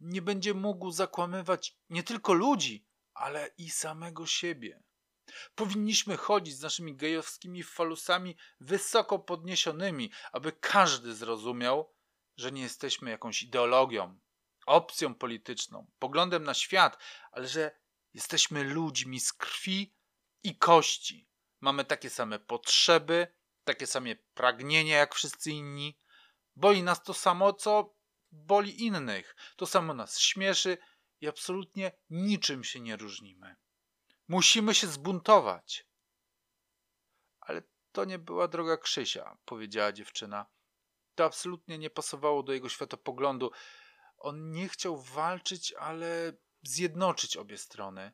nie 0.00 0.22
będzie 0.22 0.54
mógł 0.54 0.90
zakłamywać 0.90 1.76
nie 1.90 2.02
tylko 2.02 2.32
ludzi, 2.32 2.86
ale 3.14 3.50
i 3.58 3.70
samego 3.70 4.26
siebie. 4.26 4.82
Powinniśmy 5.54 6.16
chodzić 6.16 6.56
z 6.56 6.62
naszymi 6.62 6.96
gejowskimi 6.96 7.62
falusami 7.62 8.36
wysoko 8.60 9.18
podniesionymi, 9.18 10.10
aby 10.32 10.52
każdy 10.52 11.14
zrozumiał, 11.14 11.94
że 12.36 12.52
nie 12.52 12.62
jesteśmy 12.62 13.10
jakąś 13.10 13.42
ideologią, 13.42 14.18
opcją 14.66 15.14
polityczną, 15.14 15.90
poglądem 15.98 16.44
na 16.44 16.54
świat, 16.54 17.02
ale 17.32 17.48
że 17.48 17.78
jesteśmy 18.14 18.64
ludźmi 18.64 19.20
z 19.20 19.32
krwi 19.32 19.94
i 20.42 20.58
kości. 20.58 21.28
Mamy 21.60 21.84
takie 21.84 22.10
same 22.10 22.38
potrzeby, 22.38 23.26
takie 23.64 23.86
same 23.86 24.16
pragnienia 24.34 24.96
jak 24.96 25.14
wszyscy 25.14 25.50
inni. 25.50 25.98
Boli 26.56 26.82
nas 26.82 27.02
to 27.02 27.14
samo, 27.14 27.52
co 27.52 27.96
boli 28.32 28.84
innych. 28.84 29.36
To 29.56 29.66
samo 29.66 29.94
nas 29.94 30.18
śmieszy 30.18 30.78
i 31.20 31.28
absolutnie 31.28 31.92
niczym 32.10 32.64
się 32.64 32.80
nie 32.80 32.96
różnimy. 32.96 33.56
Musimy 34.28 34.74
się 34.74 34.86
zbuntować. 34.86 35.86
Ale 37.40 37.62
to 37.92 38.04
nie 38.04 38.18
była 38.18 38.48
droga 38.48 38.76
Krzysia, 38.76 39.38
powiedziała 39.44 39.92
dziewczyna. 39.92 40.46
To 41.14 41.24
absolutnie 41.24 41.78
nie 41.78 41.90
pasowało 41.90 42.42
do 42.42 42.52
jego 42.52 42.68
światopoglądu. 42.68 43.50
On 44.16 44.50
nie 44.50 44.68
chciał 44.68 45.02
walczyć, 45.02 45.72
ale 45.72 46.32
zjednoczyć 46.62 47.36
obie 47.36 47.58
strony. 47.58 48.12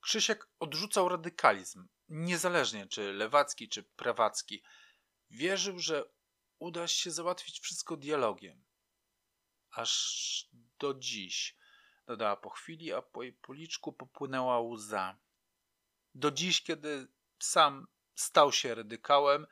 Krzysiek 0.00 0.48
odrzucał 0.58 1.08
radykalizm, 1.08 1.88
niezależnie 2.08 2.86
czy 2.86 3.12
lewacki, 3.12 3.68
czy 3.68 3.82
prawacki. 3.82 4.62
Wierzył, 5.30 5.78
że 5.78 6.04
uda 6.58 6.88
się 6.88 7.10
załatwić 7.10 7.60
wszystko 7.60 7.96
dialogiem. 7.96 8.64
Aż 9.70 10.48
do 10.78 10.94
dziś, 10.94 11.56
dodała 12.06 12.36
po 12.36 12.50
chwili, 12.50 12.92
a 12.92 13.02
po 13.02 13.22
jej 13.22 13.32
policzku 13.32 13.92
popłynęła 13.92 14.60
łza. 14.60 15.16
Do 16.14 16.30
dziś, 16.30 16.62
kiedy 16.62 17.06
sam 17.38 17.86
stał 18.14 18.52
się 18.52 18.74
radykałem 18.74 19.46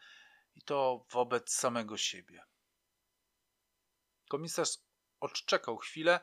i 0.55 0.63
to 0.63 1.07
wobec 1.11 1.53
samego 1.53 1.97
siebie. 1.97 2.45
Komisarz 4.29 4.79
odczekał 5.21 5.77
chwilę, 5.77 6.21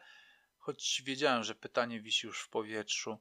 choć 0.58 1.02
wiedziałem, 1.06 1.44
że 1.44 1.56
pytanie 1.56 2.02
wisi 2.02 2.28
już 2.28 2.44
w 2.44 2.50
powietrzu. 2.50 3.20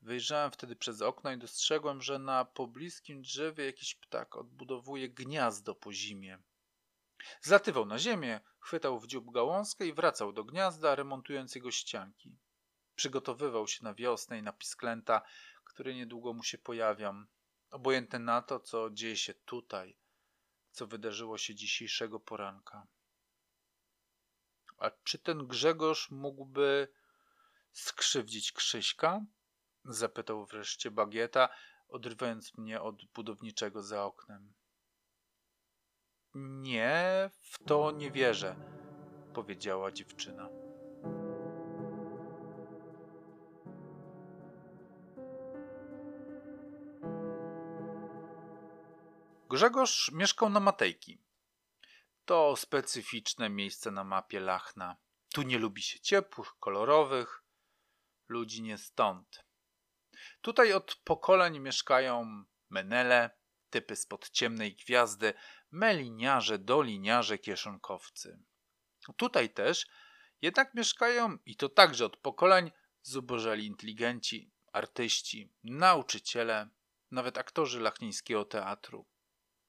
Wyjrzałem 0.00 0.50
wtedy 0.50 0.76
przez 0.76 1.02
okno 1.02 1.32
i 1.32 1.38
dostrzegłem, 1.38 2.02
że 2.02 2.18
na 2.18 2.44
pobliskim 2.44 3.22
drzewie 3.22 3.64
jakiś 3.64 3.94
ptak 3.94 4.36
odbudowuje 4.36 5.08
gniazdo 5.08 5.74
po 5.74 5.92
zimie. 5.92 6.38
Zlatywał 7.40 7.86
na 7.86 7.98
ziemię, 7.98 8.40
chwytał 8.60 9.00
w 9.00 9.06
dziób 9.06 9.32
gałązkę 9.32 9.86
i 9.86 9.92
wracał 9.92 10.32
do 10.32 10.44
gniazda, 10.44 10.94
remontując 10.94 11.54
jego 11.54 11.70
ścianki. 11.70 12.38
Przygotowywał 12.94 13.68
się 13.68 13.84
na 13.84 13.94
wiosnę 13.94 14.38
i 14.38 14.42
na 14.42 14.52
pisklęta, 14.52 15.22
które 15.64 15.94
niedługo 15.94 16.32
mu 16.32 16.42
się 16.42 16.58
pojawią. 16.58 17.24
Obojętny 17.70 18.18
na 18.18 18.42
to, 18.42 18.60
co 18.60 18.90
dzieje 18.90 19.16
się 19.16 19.34
tutaj, 19.34 19.96
co 20.70 20.86
wydarzyło 20.86 21.38
się 21.38 21.54
dzisiejszego 21.54 22.20
poranka. 22.20 22.86
A 24.78 24.90
czy 24.90 25.18
ten 25.18 25.46
Grzegorz 25.46 26.10
mógłby 26.10 26.88
skrzywdzić 27.72 28.52
Krzyśka? 28.52 29.20
Zapytał 29.84 30.46
wreszcie 30.46 30.90
Bagieta, 30.90 31.48
odrywając 31.88 32.58
mnie 32.58 32.80
od 32.80 33.04
budowniczego 33.04 33.82
za 33.82 34.04
oknem. 34.04 34.54
Nie, 36.34 37.30
w 37.42 37.64
to 37.64 37.90
nie 37.90 38.10
wierzę, 38.10 38.56
powiedziała 39.34 39.92
dziewczyna. 39.92 40.48
Grzegorz 49.50 50.10
mieszkał 50.12 50.50
na 50.50 50.60
Matejki. 50.60 51.22
To 52.24 52.56
specyficzne 52.56 53.48
miejsce 53.50 53.90
na 53.90 54.04
mapie 54.04 54.40
Lachna. 54.40 54.96
Tu 55.32 55.42
nie 55.42 55.58
lubi 55.58 55.82
się 55.82 56.00
ciepłych, 56.00 56.48
kolorowych 56.60 57.44
ludzi 58.28 58.62
nie 58.62 58.78
stąd. 58.78 59.44
Tutaj 60.40 60.72
od 60.72 60.96
pokoleń 61.04 61.58
mieszkają 61.58 62.44
menele, 62.70 63.30
typy 63.70 63.96
spod 63.96 64.30
ciemnej 64.30 64.76
gwiazdy, 64.76 65.34
meliniarze, 65.70 66.58
doliniarze, 66.58 67.38
kieszonkowcy. 67.38 68.38
Tutaj 69.16 69.50
też 69.50 69.86
jednak 70.42 70.74
mieszkają, 70.74 71.38
i 71.46 71.56
to 71.56 71.68
także 71.68 72.06
od 72.06 72.16
pokoleń, 72.16 72.70
zubożeli 73.02 73.66
inteligenci, 73.66 74.52
artyści, 74.72 75.52
nauczyciele, 75.64 76.68
nawet 77.10 77.38
aktorzy 77.38 77.80
lachnińskiego 77.80 78.44
teatru. 78.44 79.06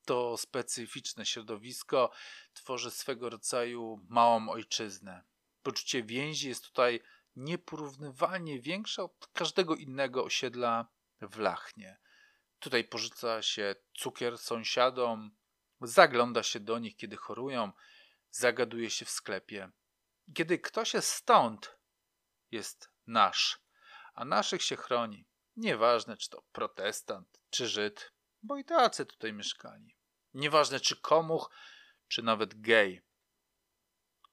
To 0.05 0.37
specyficzne 0.37 1.25
środowisko 1.25 2.11
tworzy 2.53 2.91
swego 2.91 3.29
rodzaju 3.29 4.05
małą 4.09 4.49
ojczyznę. 4.49 5.23
Poczucie 5.63 6.03
więzi 6.03 6.47
jest 6.47 6.65
tutaj 6.65 6.99
nieporównywalnie 7.35 8.59
większa 8.59 9.03
od 9.03 9.27
każdego 9.33 9.75
innego 9.75 10.23
osiedla 10.23 10.87
w 11.21 11.37
Lachnie. 11.37 11.97
Tutaj 12.59 12.83
porzuca 12.83 13.41
się 13.41 13.75
cukier 13.97 14.37
sąsiadom, 14.37 15.31
zagląda 15.81 16.43
się 16.43 16.59
do 16.59 16.79
nich, 16.79 16.95
kiedy 16.95 17.17
chorują, 17.17 17.71
zagaduje 18.31 18.89
się 18.89 19.05
w 19.05 19.09
sklepie. 19.09 19.71
Kiedy 20.33 20.59
ktoś 20.59 20.93
jest 20.93 21.09
stąd, 21.09 21.77
jest 22.51 22.89
nasz, 23.07 23.59
a 24.13 24.25
naszych 24.25 24.61
się 24.63 24.75
chroni. 24.75 25.25
Nieważne, 25.55 26.17
czy 26.17 26.29
to 26.29 26.43
protestant, 26.51 27.41
czy 27.49 27.67
Żyd, 27.67 28.11
bo 28.43 28.57
i 28.57 28.65
tacy 28.65 29.05
tutaj 29.05 29.33
mieszkali. 29.33 29.95
Nieważne, 30.33 30.79
czy 30.79 31.01
komuch, 31.01 31.51
czy 32.07 32.23
nawet 32.23 32.61
gej. 32.61 33.01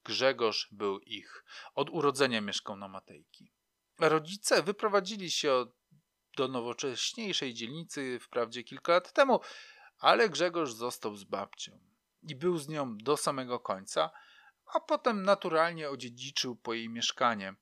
Grzegorz 0.04 0.68
był 0.70 0.98
ich. 0.98 1.44
Od 1.74 1.90
urodzenia 1.90 2.40
mieszkał 2.40 2.76
na 2.76 2.88
Matejki. 2.88 3.52
Rodzice 3.98 4.62
wyprowadzili 4.62 5.30
się 5.30 5.66
do 6.36 6.48
nowocześniejszej 6.48 7.54
dzielnicy 7.54 8.18
wprawdzie 8.20 8.64
kilka 8.64 8.92
lat 8.92 9.12
temu, 9.12 9.40
ale 9.98 10.28
Grzegorz 10.28 10.72
został 10.72 11.16
z 11.16 11.24
babcią 11.24 11.78
i 12.22 12.36
był 12.36 12.58
z 12.58 12.68
nią 12.68 12.98
do 12.98 13.16
samego 13.16 13.60
końca, 13.60 14.10
a 14.74 14.80
potem 14.80 15.22
naturalnie 15.22 15.90
odziedziczył 15.90 16.56
po 16.56 16.74
jej 16.74 16.88
mieszkanie. 16.88 17.54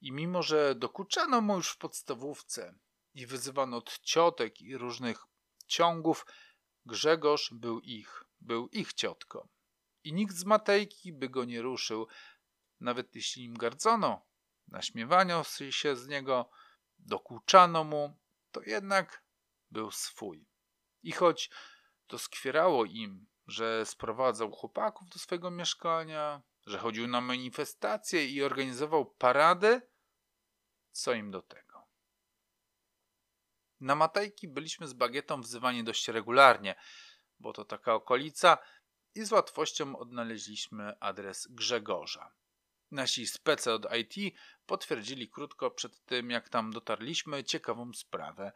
I 0.00 0.12
mimo, 0.12 0.42
że 0.42 0.74
dokuczano 0.74 1.40
mu 1.40 1.56
już 1.56 1.70
w 1.70 1.78
podstawówce 1.78 2.74
i 3.14 3.26
wyzywano 3.26 3.76
od 3.76 3.98
ciotek 3.98 4.60
i 4.60 4.76
różnych 4.76 5.24
ciągów, 5.66 6.26
Grzegorz 6.86 7.50
był 7.52 7.80
ich, 7.80 8.24
był 8.40 8.68
ich 8.68 8.92
ciotką. 8.92 9.48
I 10.04 10.12
nikt 10.12 10.34
z 10.34 10.44
Matejki 10.44 11.12
by 11.12 11.28
go 11.28 11.44
nie 11.44 11.62
ruszył, 11.62 12.06
nawet 12.80 13.14
jeśli 13.14 13.44
im 13.44 13.54
gardzono, 13.54 14.26
naśmiewano 14.68 15.44
się 15.70 15.96
z 15.96 16.08
niego, 16.08 16.50
dokuczano 17.02 17.84
mu, 17.84 18.18
to 18.50 18.62
jednak 18.62 19.24
był 19.70 19.90
swój. 19.90 20.46
I 21.02 21.12
choć 21.12 21.50
doskwierało 22.08 22.84
im, 22.84 23.26
że 23.46 23.86
sprowadzał 23.86 24.52
chłopaków 24.52 25.08
do 25.08 25.18
swojego 25.18 25.50
mieszkania, 25.50 26.42
że 26.66 26.78
chodził 26.78 27.08
na 27.08 27.20
manifestacje 27.20 28.26
i 28.26 28.42
organizował 28.42 29.06
parady, 29.06 29.80
co 30.92 31.12
im 31.12 31.30
do 31.30 31.42
tego. 31.42 31.86
Na 33.80 33.94
Matajki 33.94 34.48
byliśmy 34.48 34.88
z 34.88 34.92
bagietą 34.92 35.40
wzywani 35.40 35.84
dość 35.84 36.08
regularnie, 36.08 36.74
bo 37.38 37.52
to 37.52 37.64
taka 37.64 37.94
okolica 37.94 38.58
i 39.14 39.24
z 39.24 39.32
łatwością 39.32 39.96
odnaleźliśmy 39.96 41.00
adres 41.00 41.48
Grzegorza. 41.50 42.32
Nasi 42.92 43.26
spece 43.26 43.74
od 43.74 43.86
IT 43.96 44.34
potwierdzili 44.66 45.28
krótko 45.28 45.70
przed 45.70 46.04
tym, 46.04 46.30
jak 46.30 46.48
tam 46.48 46.72
dotarliśmy, 46.72 47.44
ciekawą 47.44 47.92
sprawę. 47.92 48.52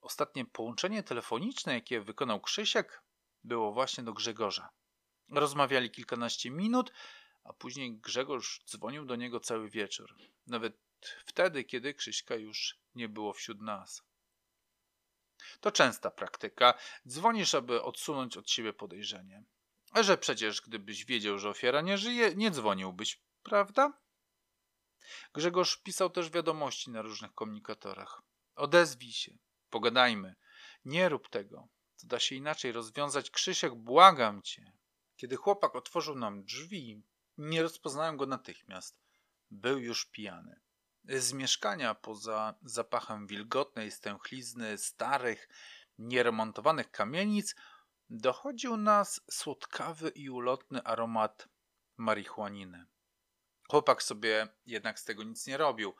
Ostatnie 0.00 0.44
połączenie 0.44 1.02
telefoniczne, 1.02 1.74
jakie 1.74 2.00
wykonał 2.00 2.40
Krzysiek, 2.40 3.02
było 3.44 3.72
właśnie 3.72 4.04
do 4.04 4.12
Grzegorza. 4.12 4.68
Rozmawiali 5.28 5.90
kilkanaście 5.90 6.50
minut, 6.50 6.92
a 7.44 7.52
później 7.52 7.96
Grzegorz 7.96 8.60
dzwonił 8.66 9.04
do 9.04 9.16
niego 9.16 9.40
cały 9.40 9.70
wieczór. 9.70 10.14
Nawet 10.46 10.78
wtedy, 11.26 11.64
kiedy 11.64 11.94
Krzyśka 11.94 12.36
już 12.36 12.78
nie 12.94 13.08
było 13.08 13.32
wśród 13.32 13.60
nas. 13.60 14.02
To 15.60 15.72
częsta 15.72 16.10
praktyka. 16.10 16.74
Dzwonisz, 17.06 17.54
aby 17.54 17.82
odsunąć 17.82 18.36
od 18.36 18.50
siebie 18.50 18.72
podejrzenie. 18.72 19.42
Że 20.00 20.18
przecież 20.18 20.60
gdybyś 20.60 21.04
wiedział, 21.04 21.38
że 21.38 21.48
ofiara 21.48 21.80
nie 21.80 21.98
żyje, 21.98 22.34
nie 22.34 22.50
dzwoniłbyś, 22.50 23.20
prawda? 23.48 23.92
Grzegorz 25.34 25.82
pisał 25.82 26.10
też 26.10 26.30
wiadomości 26.30 26.90
na 26.90 27.02
różnych 27.02 27.34
komunikatorach. 27.34 28.22
Odezwij 28.54 29.12
się, 29.12 29.38
pogadajmy. 29.70 30.34
Nie 30.84 31.08
rób 31.08 31.28
tego. 31.28 31.68
To 32.00 32.06
da 32.06 32.18
się 32.18 32.34
inaczej 32.34 32.72
rozwiązać. 32.72 33.30
Krzysiek, 33.30 33.74
błagam 33.74 34.42
cię. 34.42 34.72
Kiedy 35.16 35.36
chłopak 35.36 35.76
otworzył 35.76 36.14
nam 36.14 36.44
drzwi, 36.44 37.02
nie 37.38 37.62
rozpoznałem 37.62 38.16
go 38.16 38.26
natychmiast. 38.26 39.00
Był 39.50 39.78
już 39.78 40.06
pijany. 40.06 40.60
Z 41.04 41.32
mieszkania, 41.32 41.94
poza 41.94 42.54
zapachem 42.62 43.26
wilgotnej 43.26 43.90
stęchlizny, 43.90 44.78
starych, 44.78 45.48
nieremontowanych 45.98 46.90
kamienic, 46.90 47.54
dochodził 48.10 48.76
nas 48.76 49.20
słodkawy 49.30 50.08
i 50.08 50.30
ulotny 50.30 50.82
aromat 50.82 51.48
marihuaniny. 51.96 52.86
Chłopak 53.70 54.02
sobie 54.02 54.48
jednak 54.66 55.00
z 55.00 55.04
tego 55.04 55.22
nic 55.22 55.46
nie 55.46 55.56
robił. 55.56 55.94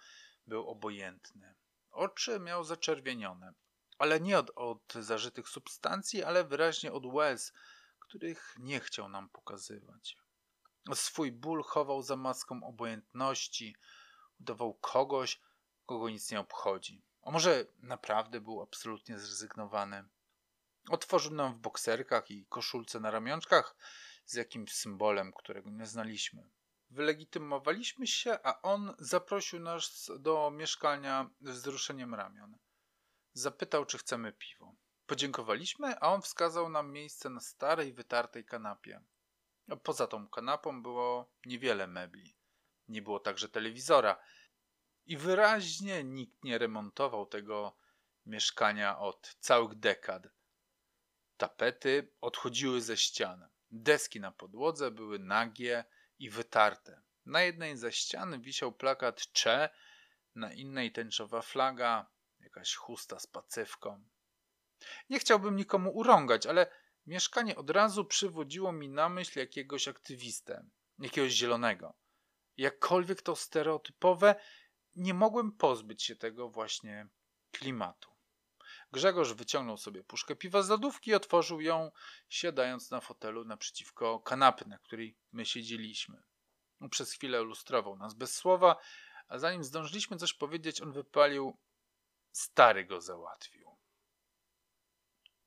Był 0.47 0.69
obojętny. 0.69 1.55
Oczy 1.91 2.41
miał 2.41 2.64
zaczerwienione, 2.64 3.55
ale 3.99 4.21
nie 4.21 4.39
od, 4.39 4.51
od 4.55 4.95
zażytych 4.95 5.49
substancji, 5.49 6.25
ale 6.25 6.45
wyraźnie 6.45 6.93
od 6.93 7.07
łez, 7.07 7.53
których 7.99 8.55
nie 8.59 8.81
chciał 8.81 9.09
nam 9.09 9.29
pokazywać. 9.29 10.16
Swój 10.95 11.33
ból 11.33 11.62
chował 11.62 12.03
za 12.03 12.16
maską 12.16 12.64
obojętności, 12.64 13.77
udawał 14.41 14.75
kogoś, 14.75 15.41
kogo 15.87 16.11
nic 16.11 16.31
nie 16.31 16.41
obchodzi. 16.41 17.03
A 17.23 17.31
może 17.31 17.66
naprawdę 17.79 18.41
był 18.41 18.62
absolutnie 18.62 19.19
zrezygnowany? 19.19 20.05
Otworzył 20.91 21.35
nam 21.35 21.55
w 21.55 21.59
bokserkach 21.59 22.31
i 22.31 22.47
koszulce 22.47 23.01
na 23.01 23.11
ramionczkach 23.11 23.77
z 24.25 24.35
jakimś 24.35 24.75
symbolem, 24.75 25.33
którego 25.33 25.71
nie 25.71 25.87
znaliśmy. 25.87 26.49
Wylegitymowaliśmy 26.91 28.07
się, 28.07 28.39
a 28.43 28.62
on 28.62 28.95
zaprosił 28.99 29.61
nas 29.61 30.11
do 30.18 30.51
mieszkania 30.51 31.30
z 31.41 31.51
wzruszeniem 31.51 32.14
ramion. 32.14 32.59
Zapytał, 33.32 33.84
czy 33.84 33.99
chcemy 33.99 34.32
piwo. 34.32 34.74
Podziękowaliśmy, 35.07 36.01
a 36.01 36.12
on 36.12 36.22
wskazał 36.22 36.68
nam 36.68 36.93
miejsce 36.93 37.30
na 37.30 37.41
starej, 37.41 37.93
wytartej 37.93 38.45
kanapie. 38.45 39.01
Poza 39.82 40.07
tą 40.07 40.28
kanapą 40.28 40.82
było 40.82 41.32
niewiele 41.47 41.86
mebli. 41.86 42.36
Nie 42.89 43.03
było 43.03 43.20
także 43.20 43.49
telewizora. 43.49 44.20
I 45.07 45.16
wyraźnie 45.16 46.05
nikt 46.05 46.45
nie 46.45 46.59
remontował 46.59 47.26
tego 47.26 47.76
mieszkania 48.26 48.99
od 48.99 49.36
całych 49.41 49.74
dekad. 49.74 50.28
Tapety 51.36 52.12
odchodziły 52.20 52.80
ze 52.80 52.97
ścian. 52.97 53.49
Deski 53.70 54.20
na 54.20 54.32
podłodze 54.32 54.91
były 54.91 55.18
nagie 55.18 55.84
i 56.19 56.31
wytarte. 56.31 57.03
Na 57.27 57.43
jednej 57.43 57.77
ze 57.77 57.93
ścian 57.93 58.41
wisiał 58.41 58.73
plakat 58.73 59.33
Cze, 59.33 59.69
na 60.35 60.53
innej 60.53 60.93
tęczowa 60.93 61.43
flaga, 61.43 62.11
jakaś 62.41 62.75
chusta 62.75 63.19
z 63.19 63.27
pacywką. 63.27 64.05
Nie 65.11 65.19
chciałbym 65.19 65.57
nikomu 65.57 65.91
urągać, 65.91 66.47
ale 66.47 66.71
mieszkanie 67.07 67.57
od 67.57 67.71
razu 67.71 68.05
przywodziło 68.05 68.73
mi 68.73 68.89
na 68.89 69.09
myśl 69.09 69.39
jakiegoś 69.39 69.89
aktywistę, 69.89 70.64
jakiegoś 70.99 71.33
zielonego. 71.33 71.95
Jakkolwiek 72.57 73.23
to 73.23 73.37
stereotypowe, 73.37 74.35
nie 74.97 75.14
mogłem 75.14 75.53
pozbyć 75.53 76.03
się 76.03 76.16
tego 76.16 76.49
właśnie 76.49 77.09
klimatu. 77.53 78.18
Grzegorz 78.93 79.32
wyciągnął 79.32 79.76
sobie 79.76 80.05
puszkę 80.05 80.36
piwa 80.36 80.62
z 80.62 80.68
lodówki 80.68 81.11
i 81.11 81.14
otworzył 81.14 81.61
ją, 81.61 81.91
siadając 82.28 82.91
na 82.91 83.01
fotelu 83.01 83.45
naprzeciwko 83.45 84.20
kanapy, 84.20 84.68
na 84.68 84.78
której 84.78 85.16
my 85.32 85.47
siedzieliśmy. 85.47 86.22
Przez 86.91 87.12
chwilę 87.12 87.41
lustrował 87.41 87.97
nas 87.97 88.14
bez 88.14 88.34
słowa, 88.34 88.76
a 89.28 89.39
zanim 89.39 89.64
zdążyliśmy 89.64 90.16
coś 90.16 90.34
powiedzieć, 90.34 90.80
on 90.80 90.93
wypalił: 90.93 91.57
Stary 92.32 92.84
go 92.84 93.01
załatwił. 93.01 93.76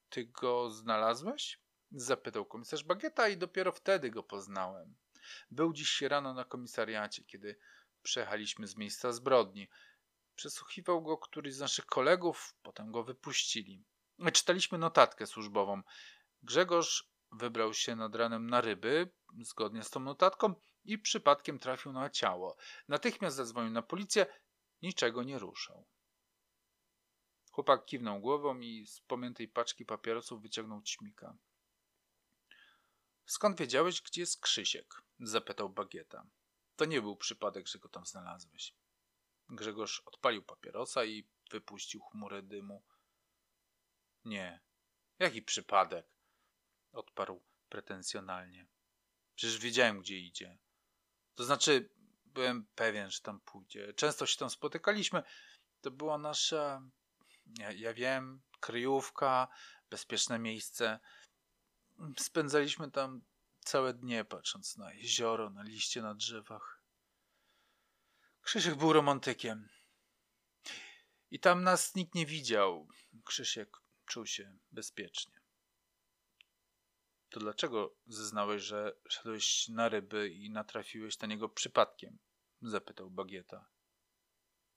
Ty 0.10 0.26
go 0.26 0.70
znalazłeś? 0.70 1.60
Zapytał 1.92 2.46
komisarz 2.46 2.84
Bagieta 2.84 3.28
i 3.28 3.38
dopiero 3.38 3.72
wtedy 3.72 4.10
go 4.12 4.24
poznałem. 4.24 4.96
Był 5.52 5.74
dziś 5.74 6.02
rano 6.02 6.34
na 6.34 6.46
komisariacie, 6.46 7.24
kiedy 7.24 7.60
przejechaliśmy 8.04 8.68
z 8.68 8.76
miejsca 8.76 9.12
zbrodni. 9.12 9.70
Przesłuchiwał 10.42 11.02
go 11.02 11.18
któryś 11.18 11.54
z 11.54 11.60
naszych 11.60 11.86
kolegów, 11.86 12.56
potem 12.62 12.92
go 12.92 13.04
wypuścili. 13.04 13.84
Czytaliśmy 14.34 14.78
notatkę 14.78 15.28
służbową. 15.28 15.82
Grzegorz 16.44 17.12
wybrał 17.32 17.74
się 17.74 17.96
nad 17.96 18.16
ranem 18.16 18.50
na 18.50 18.62
ryby, 18.62 19.10
zgodnie 19.42 19.84
z 19.84 19.90
tą 19.90 20.00
notatką, 20.00 20.54
i 20.86 21.00
przypadkiem 21.00 21.60
trafił 21.60 21.94
na 21.94 22.10
ciało. 22.10 22.58
Natychmiast 22.88 23.36
zadzwonił 23.36 23.72
na 23.72 23.82
policję, 23.82 24.26
niczego 24.82 25.24
nie 25.24 25.40
ruszał. 25.40 25.86
Chłopak 27.52 27.86
kiwnął 27.86 28.20
głową 28.20 28.60
i 28.60 28.88
z 28.88 29.00
pomiętej 29.00 29.48
paczki 29.48 29.86
papierosów 29.86 30.42
wyciągnął 30.42 30.82
ćmika. 30.82 31.38
Skąd 33.26 33.60
wiedziałeś, 33.60 34.02
gdzie 34.02 34.22
jest 34.22 34.42
Krzysiek? 34.42 35.02
zapytał 35.20 35.70
Bagieta. 35.70 36.26
To 36.76 36.86
nie 36.86 37.02
był 37.02 37.16
przypadek, 37.16 37.68
że 37.68 37.80
go 37.80 37.90
tam 37.90 38.06
znalazłeś. 38.06 38.81
Grzegorz 39.52 40.00
odpalił 40.06 40.44
papierosa 40.44 41.06
i 41.06 41.28
wypuścił 41.52 42.02
chmurę 42.02 42.42
dymu. 42.42 42.84
Nie. 44.26 44.62
Jaki 45.20 45.42
przypadek? 45.42 46.08
Odparł 46.92 47.44
pretensjonalnie. 47.70 48.68
Przecież 49.36 49.58
wiedziałem, 49.58 50.00
gdzie 50.00 50.20
idzie. 50.20 50.58
To 51.36 51.44
znaczy, 51.44 51.90
byłem 52.26 52.68
pewien, 52.76 53.12
że 53.12 53.22
tam 53.22 53.40
pójdzie. 53.42 53.94
Często 53.94 54.26
się 54.26 54.38
tam 54.38 54.50
spotykaliśmy. 54.50 55.24
To 55.82 55.92
była 55.92 56.18
nasza, 56.18 56.82
ja, 57.60 57.72
ja 57.72 57.94
wiem, 57.94 58.42
kryjówka, 58.60 59.48
bezpieczne 59.90 60.40
miejsce. 60.40 61.00
Spędzaliśmy 62.18 62.92
tam 62.92 63.22
całe 63.60 63.94
dnie, 63.94 64.26
patrząc 64.26 64.78
na 64.78 64.94
jezioro, 64.94 65.50
na 65.50 65.64
liście 65.64 66.02
na 66.02 66.16
drzewach. 66.16 66.81
Krzysiek 68.42 68.76
był 68.76 68.94
romantykiem. 68.94 69.70
I 71.32 71.40
tam 71.40 71.64
nas 71.64 71.96
nikt 71.96 72.16
nie 72.16 72.26
widział. 72.26 72.88
Krzysiek 73.26 73.78
czuł 74.06 74.26
się 74.26 74.58
bezpiecznie. 74.72 75.42
To 77.30 77.40
dlaczego 77.40 77.96
zeznałeś, 78.08 78.64
że 78.64 78.96
szedłeś 79.10 79.68
na 79.68 79.90
ryby 79.90 80.30
i 80.30 80.50
natrafiłeś 80.50 81.20
na 81.20 81.28
niego 81.28 81.50
przypadkiem? 81.50 82.20
Zapytał 82.62 83.10
Bagieta. 83.10 83.70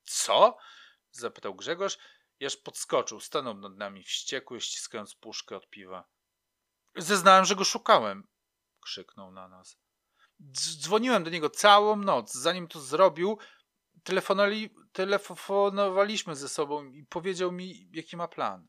Co? 0.04 0.58
Zapytał 1.10 1.54
Grzegorz 1.54 1.98
i 2.40 2.46
aż 2.46 2.56
podskoczył, 2.56 3.20
stanął 3.20 3.54
nad 3.54 3.76
nami 3.76 4.04
wściekły, 4.04 4.60
ściskając 4.60 5.14
puszkę 5.14 5.56
od 5.56 5.68
piwa. 5.70 6.08
Zeznałem, 6.96 7.44
że 7.44 7.56
go 7.56 7.64
szukałem, 7.64 8.28
krzyknął 8.80 9.32
na 9.32 9.48
nas. 9.48 9.84
Dzwoniłem 10.53 11.24
do 11.24 11.30
niego 11.30 11.51
całą 11.51 11.97
noc. 11.97 12.34
Zanim 12.34 12.68
to 12.68 12.80
zrobił, 12.80 13.38
telefonali, 14.05 14.74
telefonowaliśmy 14.92 16.36
ze 16.36 16.49
sobą 16.49 16.84
i 16.84 17.05
powiedział 17.05 17.53
mi, 17.53 17.88
jaki 17.92 18.16
ma 18.16 18.28
plan. 18.28 18.68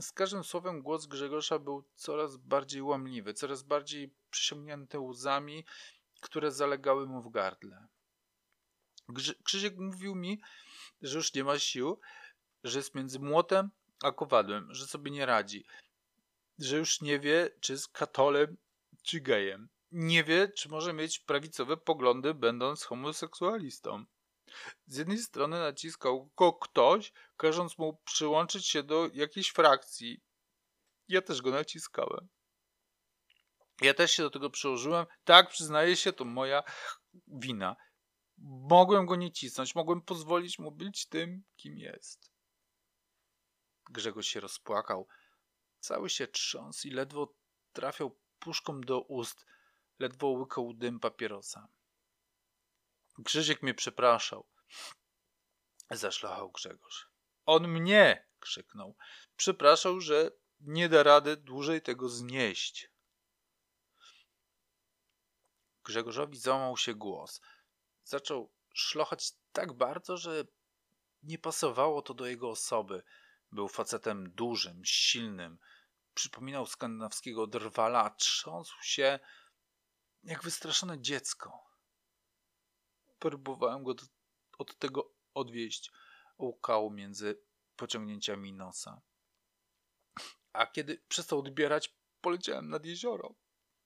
Z 0.00 0.12
każdym 0.12 0.44
słowem 0.44 0.82
głos 0.82 1.06
Grzegorza 1.06 1.58
był 1.58 1.84
coraz 1.94 2.36
bardziej 2.36 2.82
łamliwy, 2.82 3.34
coraz 3.34 3.62
bardziej 3.62 4.14
przysiągnięty 4.30 4.98
łzami, 4.98 5.64
które 6.20 6.52
zalegały 6.52 7.06
mu 7.06 7.22
w 7.22 7.30
gardle. 7.30 7.86
Krzysiek 9.44 9.76
mówił 9.78 10.14
mi, 10.14 10.40
że 11.02 11.16
już 11.16 11.34
nie 11.34 11.44
ma 11.44 11.58
sił, 11.58 12.00
że 12.64 12.78
jest 12.78 12.94
między 12.94 13.18
młotem 13.18 13.70
a 14.02 14.12
kowadłem, 14.12 14.74
że 14.74 14.86
sobie 14.86 15.10
nie 15.10 15.26
radzi, 15.26 15.64
że 16.58 16.76
już 16.78 17.00
nie 17.00 17.18
wie, 17.18 17.50
czy 17.60 17.72
jest 17.72 17.88
katolem, 17.88 18.56
czy 19.02 19.20
gejem. 19.20 19.68
Nie 19.92 20.24
wie, 20.24 20.48
czy 20.48 20.68
może 20.68 20.92
mieć 20.92 21.18
prawicowe 21.18 21.76
poglądy, 21.76 22.34
będąc 22.34 22.84
homoseksualistą. 22.84 24.04
Z 24.86 24.96
jednej 24.96 25.18
strony 25.18 25.60
naciskał 25.60 26.30
go 26.36 26.52
ktoś, 26.52 27.12
każąc 27.36 27.78
mu 27.78 28.00
przyłączyć 28.04 28.66
się 28.66 28.82
do 28.82 29.08
jakiejś 29.12 29.50
frakcji. 29.50 30.20
Ja 31.08 31.22
też 31.22 31.42
go 31.42 31.50
naciskałem. 31.50 32.28
Ja 33.80 33.94
też 33.94 34.10
się 34.10 34.22
do 34.22 34.30
tego 34.30 34.50
przyłożyłem. 34.50 35.06
Tak, 35.24 35.50
przyznaję 35.50 35.96
się, 35.96 36.12
to 36.12 36.24
moja 36.24 36.62
wina. 37.26 37.76
Mogłem 38.68 39.06
go 39.06 39.16
nie 39.16 39.32
cisnąć, 39.32 39.74
mogłem 39.74 40.02
pozwolić 40.02 40.58
mu 40.58 40.72
być 40.72 41.06
tym, 41.06 41.44
kim 41.56 41.78
jest. 41.78 42.32
Grzegorz 43.90 44.26
się 44.26 44.40
rozpłakał. 44.40 45.08
Cały 45.80 46.10
się 46.10 46.28
trząsł 46.28 46.88
i 46.88 46.90
ledwo 46.90 47.34
trafiał 47.72 48.18
puszką 48.38 48.80
do 48.80 49.00
ust, 49.00 49.46
ledwo 50.00 50.28
łykał 50.28 50.74
dym 50.74 51.00
papierosa. 51.00 51.68
Krzysiek 53.24 53.62
mnie 53.62 53.74
przepraszał. 53.74 54.46
Zaszlachał 55.90 56.50
Grzegorz. 56.50 57.08
On 57.46 57.68
mnie! 57.68 58.26
krzyknął. 58.40 58.96
Przepraszał, 59.36 60.00
że 60.00 60.30
nie 60.60 60.88
da 60.88 61.02
rady 61.02 61.36
dłużej 61.36 61.82
tego 61.82 62.08
znieść. 62.08 62.90
Grzegorzowi 65.84 66.38
załamał 66.38 66.76
się 66.76 66.94
głos. 66.94 67.40
Zaczął 68.04 68.52
szlochać 68.74 69.32
tak 69.52 69.72
bardzo, 69.72 70.16
że 70.16 70.44
nie 71.22 71.38
pasowało 71.38 72.02
to 72.02 72.14
do 72.14 72.26
jego 72.26 72.50
osoby. 72.50 73.02
Był 73.52 73.68
facetem 73.68 74.30
dużym, 74.30 74.84
silnym. 74.84 75.58
Przypominał 76.14 76.66
skandynawskiego 76.66 77.46
drwala, 77.46 78.04
a 78.04 78.10
trząsł 78.10 78.76
się 78.82 79.18
jak 80.22 80.42
wystraszone 80.42 81.00
dziecko. 81.00 81.70
Próbowałem 83.18 83.84
go 83.84 83.94
od 84.58 84.78
tego 84.78 85.14
odwieźć. 85.34 85.90
Łkał 86.38 86.90
między 86.90 87.42
pociągnięciami 87.76 88.52
nosa. 88.52 89.02
A 90.52 90.66
kiedy 90.66 90.98
przestał 91.08 91.38
odbierać, 91.38 91.96
poleciałem 92.20 92.68
nad 92.68 92.84
jezioro, 92.84 93.34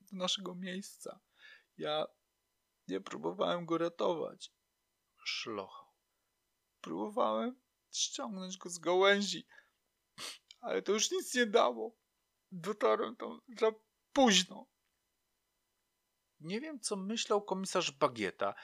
do 0.01 0.17
naszego 0.17 0.55
miejsca. 0.55 1.21
Ja 1.77 2.07
nie 2.89 3.01
próbowałem 3.01 3.67
go 3.67 3.79
ratować. 3.79 4.53
Szlochał. 5.25 5.93
Próbowałem 6.81 7.61
ściągnąć 7.93 8.59
go 8.59 8.71
z 8.71 8.79
gałęzi, 8.79 9.47
ale 10.61 10.83
to 10.83 10.93
już 10.93 11.11
nic 11.11 11.35
nie 11.35 11.47
dało. 11.47 11.97
Dotarłem 12.53 13.17
tam 13.17 13.41
za 13.61 13.73
późno. 14.13 14.67
Nie 16.45 16.61
wiem, 16.61 16.81
co 16.81 16.97
myślał 16.97 17.43
komisarz 17.43 17.91
Bagieta. 17.91 18.55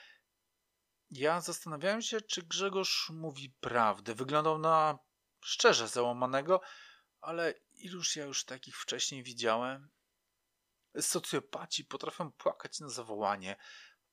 Ja 1.11 1.41
zastanawiałem 1.41 2.01
się, 2.01 2.21
czy 2.21 2.43
Grzegorz 2.43 3.09
mówi 3.09 3.49
prawdę. 3.59 4.15
Wyglądał 4.15 4.59
na 4.59 4.99
szczerze 5.43 5.87
załamanego, 5.87 6.61
ale 7.21 7.53
iluż 7.73 8.15
ja 8.15 8.25
już 8.25 8.45
takich 8.45 8.77
wcześniej 8.77 9.23
widziałem. 9.23 9.89
Socjopaci 10.99 11.85
potrafią 11.85 12.31
płakać 12.31 12.79
na 12.79 12.89
zawołanie, 12.89 13.55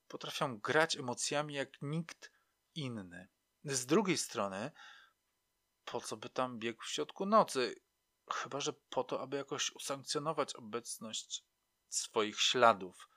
potrafią 0.08 0.58
grać 0.58 0.96
emocjami 0.96 1.54
jak 1.54 1.82
nikt 1.82 2.32
inny. 2.74 3.28
Z 3.64 3.86
drugiej 3.86 4.18
strony, 4.18 4.70
po 5.84 6.00
co 6.00 6.16
by 6.16 6.28
tam 6.28 6.58
biegł 6.58 6.82
w 6.82 6.88
środku 6.88 7.26
nocy? 7.26 7.74
Chyba, 8.32 8.60
że 8.60 8.72
po 8.72 9.04
to, 9.04 9.20
aby 9.20 9.36
jakoś 9.36 9.70
usankcjonować 9.70 10.54
obecność 10.54 11.44
swoich 11.88 12.40
śladów. 12.40 13.08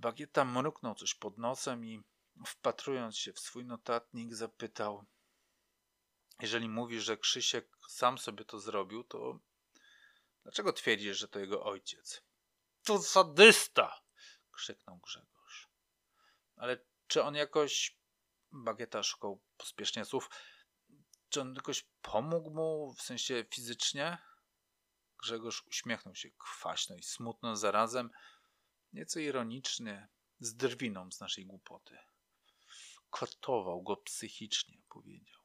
Bagieta 0.00 0.44
mruknął 0.44 0.94
coś 0.94 1.14
pod 1.14 1.38
nosem 1.38 1.84
i 1.84 2.02
wpatrując 2.46 3.18
się 3.18 3.32
w 3.32 3.40
swój 3.40 3.64
notatnik 3.64 4.34
zapytał 4.34 5.06
jeżeli 6.40 6.68
mówisz, 6.68 7.04
że 7.04 7.16
Krzysiek 7.16 7.78
sam 7.88 8.18
sobie 8.18 8.44
to 8.44 8.60
zrobił, 8.60 9.04
to 9.04 9.38
dlaczego 10.42 10.72
twierdzisz, 10.72 11.18
że 11.18 11.28
to 11.28 11.38
jego 11.38 11.64
ojciec? 11.64 12.22
To 12.84 12.98
sadysta! 12.98 14.00
krzyknął 14.52 14.98
Grzegorz. 14.98 15.68
Ale 16.56 16.78
czy 17.06 17.22
on 17.22 17.34
jakoś. 17.34 18.00
Bagieta 18.52 19.02
szukał 19.02 19.40
pospiesznie 19.56 20.04
słów. 20.04 20.30
Czy 21.28 21.40
on 21.40 21.54
jakoś 21.54 21.86
pomógł 22.02 22.50
mu 22.50 22.94
w 22.94 23.02
sensie 23.02 23.44
fizycznie? 23.50 24.18
Grzegorz 25.22 25.66
uśmiechnął 25.66 26.14
się 26.14 26.30
kwaśno 26.30 26.96
i 26.96 27.02
smutno 27.02 27.56
zarazem, 27.56 28.10
nieco 28.92 29.20
ironicznie, 29.20 30.08
z 30.40 30.54
drwiną 30.54 31.12
z 31.12 31.20
naszej 31.20 31.46
głupoty. 31.46 31.98
Kotował 33.10 33.82
go 33.82 33.96
psychicznie, 33.96 34.82
powiedział. 34.88 35.40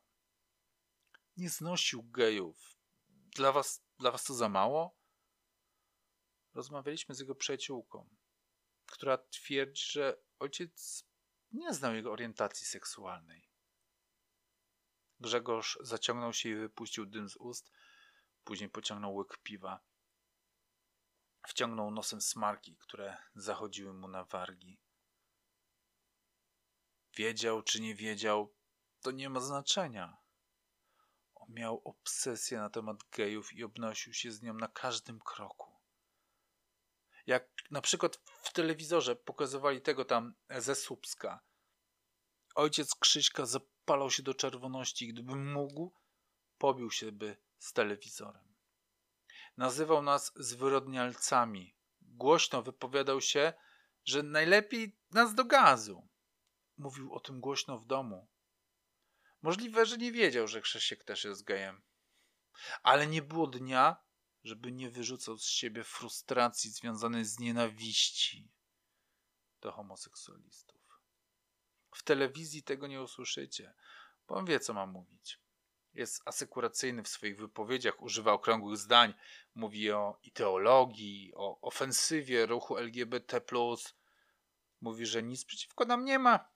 Nie 1.37 1.49
znosił 1.49 2.03
gejów. 2.03 2.77
Dla 3.09 3.51
was, 3.51 3.83
dla 3.99 4.11
was 4.11 4.23
to 4.23 4.33
za 4.33 4.49
mało? 4.49 4.97
Rozmawialiśmy 6.53 7.15
z 7.15 7.19
jego 7.19 7.35
przyjaciółką, 7.35 8.09
która 8.85 9.17
twierdzi, 9.17 9.83
że 9.91 10.21
ojciec 10.39 11.05
nie 11.51 11.73
znał 11.73 11.95
jego 11.95 12.11
orientacji 12.11 12.67
seksualnej. 12.67 13.49
Grzegorz 15.19 15.77
zaciągnął 15.81 16.33
się 16.33 16.49
i 16.49 16.55
wypuścił 16.55 17.05
dym 17.05 17.29
z 17.29 17.35
ust, 17.35 17.71
później 18.43 18.69
pociągnął 18.69 19.15
łyk 19.15 19.37
piwa. 19.43 19.79
Wciągnął 21.47 21.91
nosem 21.91 22.21
smarki, 22.21 22.77
które 22.77 23.17
zachodziły 23.35 23.93
mu 23.93 24.07
na 24.07 24.23
wargi. 24.23 24.79
Wiedział 27.15 27.61
czy 27.61 27.81
nie 27.81 27.95
wiedział, 27.95 28.55
to 29.01 29.11
nie 29.11 29.29
ma 29.29 29.39
znaczenia. 29.39 30.17
On 31.35 31.53
miał 31.53 31.81
obsesję 31.83 32.57
na 32.57 32.69
temat 32.69 32.97
gejów 33.11 33.53
i 33.53 33.63
obnosił 33.63 34.13
się 34.13 34.31
z 34.31 34.41
nią 34.41 34.53
na 34.53 34.67
każdym 34.67 35.19
kroku. 35.19 35.71
Jak 37.25 37.49
na 37.71 37.81
przykład 37.81 38.15
w 38.43 38.53
telewizorze 38.53 39.15
pokazywali 39.15 39.81
tego 39.81 40.05
tam 40.05 40.33
ze 40.49 40.75
Słupska. 40.75 41.39
Ojciec 42.55 42.95
Krzyśka 42.95 43.45
zapalał 43.45 44.11
się 44.11 44.23
do 44.23 44.33
czerwoności 44.33 45.05
i 45.05 45.13
gdyby 45.13 45.35
mógł, 45.35 45.93
pobił 46.57 46.91
się 46.91 47.11
by 47.11 47.37
z 47.59 47.73
telewizorem. 47.73 48.54
Nazywał 49.57 50.01
nas 50.01 50.31
zwyrodnialcami. 50.35 51.75
Głośno 52.01 52.61
wypowiadał 52.61 53.21
się, 53.21 53.53
że 54.05 54.23
najlepiej 54.23 54.97
nas 55.11 55.35
do 55.35 55.45
gazu. 55.45 56.07
Mówił 56.77 57.13
o 57.13 57.19
tym 57.19 57.41
głośno 57.41 57.79
w 57.79 57.85
domu. 57.85 58.27
Możliwe, 59.41 59.85
że 59.85 59.97
nie 59.97 60.11
wiedział, 60.11 60.47
że 60.47 60.61
Krzysiek 60.61 61.03
też 61.03 61.23
jest 61.23 61.43
gejem. 61.43 61.81
Ale 62.83 63.07
nie 63.07 63.21
było 63.21 63.47
dnia, 63.47 63.95
żeby 64.43 64.71
nie 64.71 64.89
wyrzucał 64.89 65.37
z 65.37 65.45
siebie 65.45 65.83
frustracji 65.83 66.71
związanej 66.71 67.25
z 67.25 67.39
nienawiści 67.39 68.51
do 69.61 69.71
homoseksualistów. 69.71 71.01
W 71.95 72.03
telewizji 72.03 72.63
tego 72.63 72.87
nie 72.87 73.01
usłyszycie, 73.01 73.73
bo 74.27 74.35
on 74.35 74.45
wie, 74.45 74.59
co 74.59 74.73
ma 74.73 74.85
mówić. 74.85 75.39
Jest 75.95 76.21
asekuracyjny 76.25 77.03
w 77.03 77.07
swoich 77.07 77.37
wypowiedziach, 77.37 78.01
używa 78.01 78.33
okrągłych 78.33 78.77
zdań, 78.77 79.13
mówi 79.55 79.91
o 79.91 80.19
ideologii, 80.23 81.33
o 81.35 81.61
ofensywie 81.61 82.45
ruchu 82.45 82.77
LGBT. 82.77 83.41
Mówi, 84.81 85.05
że 85.05 85.23
nic 85.23 85.45
przeciwko 85.45 85.85
nam 85.85 86.05
nie 86.05 86.19
ma, 86.19 86.49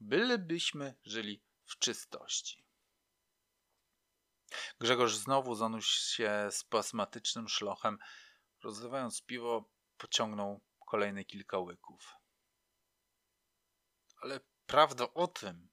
bylebyśmy 0.00 0.94
żyli 1.04 1.42
w 1.64 1.78
czystości. 1.78 2.64
Grzegorz 4.80 5.16
znowu 5.16 5.54
zanósł 5.54 6.14
się 6.14 6.48
spasmatycznym 6.50 7.48
szlochem. 7.48 7.98
Rozlewając 8.62 9.22
piwo, 9.22 9.70
pociągnął 9.96 10.60
kolejne 10.86 11.24
kilka 11.24 11.58
łyków. 11.58 12.14
Ale 14.16 14.40
prawda 14.66 15.14
o 15.14 15.26
tym, 15.26 15.69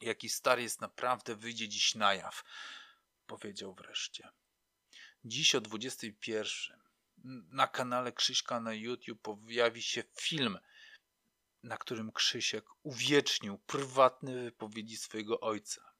jaki 0.00 0.28
stary 0.28 0.62
jest 0.62 0.80
naprawdę, 0.80 1.36
wyjdzie 1.36 1.68
dziś 1.68 1.94
na 1.94 2.14
jaw, 2.14 2.44
powiedział 3.26 3.74
wreszcie. 3.74 4.28
Dziś 5.24 5.54
o 5.54 5.60
21 5.60 6.78
na 7.50 7.66
kanale 7.66 8.12
Krzyśka 8.12 8.60
na 8.60 8.74
YouTube 8.74 9.22
pojawi 9.22 9.82
się 9.82 10.04
film 10.20 10.58
na 11.64 11.76
którym 11.76 12.12
Krzysiek 12.12 12.64
uwiecznił 12.82 13.58
prywatne 13.58 14.34
wypowiedzi 14.44 14.96
swojego 14.96 15.40
ojca. 15.40 15.92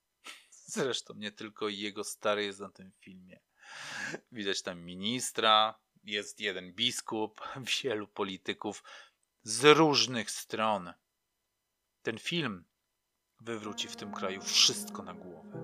Zresztą 0.66 1.14
nie 1.14 1.32
tylko 1.32 1.68
jego 1.68 2.04
stary 2.04 2.44
jest 2.44 2.60
na 2.60 2.70
tym 2.70 2.92
filmie. 3.00 3.40
Widać 4.32 4.62
tam 4.62 4.80
ministra, 4.80 5.80
jest 6.04 6.40
jeden 6.40 6.72
biskup, 6.72 7.40
wielu 7.82 8.08
polityków 8.08 8.84
z 9.42 9.64
różnych 9.64 10.30
stron. 10.30 10.92
Ten 12.02 12.18
film 12.18 12.64
wywróci 13.44 13.88
w 13.88 13.96
tym 13.96 14.12
kraju 14.12 14.42
wszystko 14.42 15.02
na 15.02 15.14
głowę. 15.14 15.62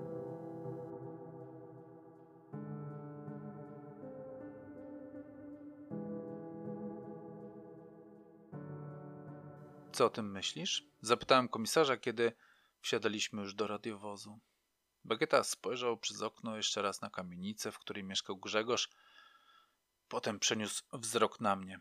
Co 9.91 10.05
o 10.05 10.09
tym 10.09 10.31
myślisz? 10.31 10.83
Zapytałem 11.01 11.47
komisarza, 11.47 11.97
kiedy 11.97 12.31
wsiadaliśmy 12.81 13.41
już 13.41 13.53
do 13.53 13.67
radiowozu. 13.67 14.39
Bagieta 15.05 15.43
spojrzał 15.43 15.97
przez 15.97 16.21
okno 16.21 16.57
jeszcze 16.57 16.81
raz 16.81 17.01
na 17.01 17.09
kamienicę, 17.09 17.71
w 17.71 17.79
której 17.79 18.03
mieszkał 18.03 18.37
Grzegorz. 18.37 18.89
Potem 20.07 20.39
przeniósł 20.39 20.83
wzrok 20.93 21.39
na 21.39 21.55
mnie. 21.55 21.79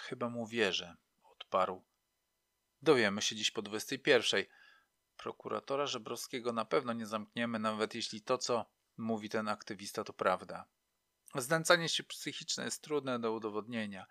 Chyba 0.00 0.28
mu 0.28 0.46
wierzę, 0.46 0.96
odparł. 1.22 1.84
Dowiemy 2.82 3.22
się 3.22 3.36
dziś 3.36 3.50
po 3.50 3.62
21. 3.62 4.44
Prokuratora 5.16 5.86
Żebrowskiego 5.86 6.52
na 6.52 6.64
pewno 6.64 6.92
nie 6.92 7.06
zamkniemy, 7.06 7.58
nawet 7.58 7.94
jeśli 7.94 8.22
to, 8.22 8.38
co 8.38 8.66
mówi 8.96 9.28
ten 9.28 9.48
aktywista, 9.48 10.04
to 10.04 10.12
prawda. 10.12 10.64
Znęcanie 11.34 11.88
się 11.88 12.04
psychiczne 12.04 12.64
jest 12.64 12.82
trudne 12.82 13.18
do 13.18 13.32
udowodnienia. 13.32 14.06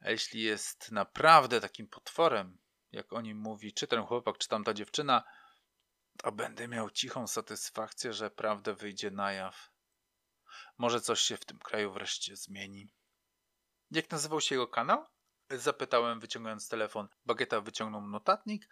A 0.00 0.10
jeśli 0.10 0.42
jest 0.42 0.92
naprawdę 0.92 1.60
takim 1.60 1.88
potworem, 1.88 2.58
jak 2.92 3.12
o 3.12 3.20
nim 3.20 3.38
mówi 3.38 3.72
czy 3.72 3.86
ten 3.86 4.02
chłopak, 4.02 4.38
czy 4.38 4.48
tamta 4.48 4.74
dziewczyna, 4.74 5.24
to 6.16 6.32
będę 6.32 6.68
miał 6.68 6.90
cichą 6.90 7.26
satysfakcję, 7.26 8.12
że 8.12 8.30
prawda 8.30 8.74
wyjdzie 8.74 9.10
na 9.10 9.32
jaw. 9.32 9.70
Może 10.78 11.00
coś 11.00 11.20
się 11.20 11.36
w 11.36 11.44
tym 11.44 11.58
kraju 11.58 11.92
wreszcie 11.92 12.36
zmieni. 12.36 12.94
Jak 13.90 14.10
nazywał 14.10 14.40
się 14.40 14.54
jego 14.54 14.68
kanał? 14.68 15.06
Zapytałem, 15.50 16.20
wyciągając 16.20 16.68
telefon. 16.68 17.08
Bagieta 17.26 17.60
wyciągnął 17.60 18.08
notatnik 18.08 18.68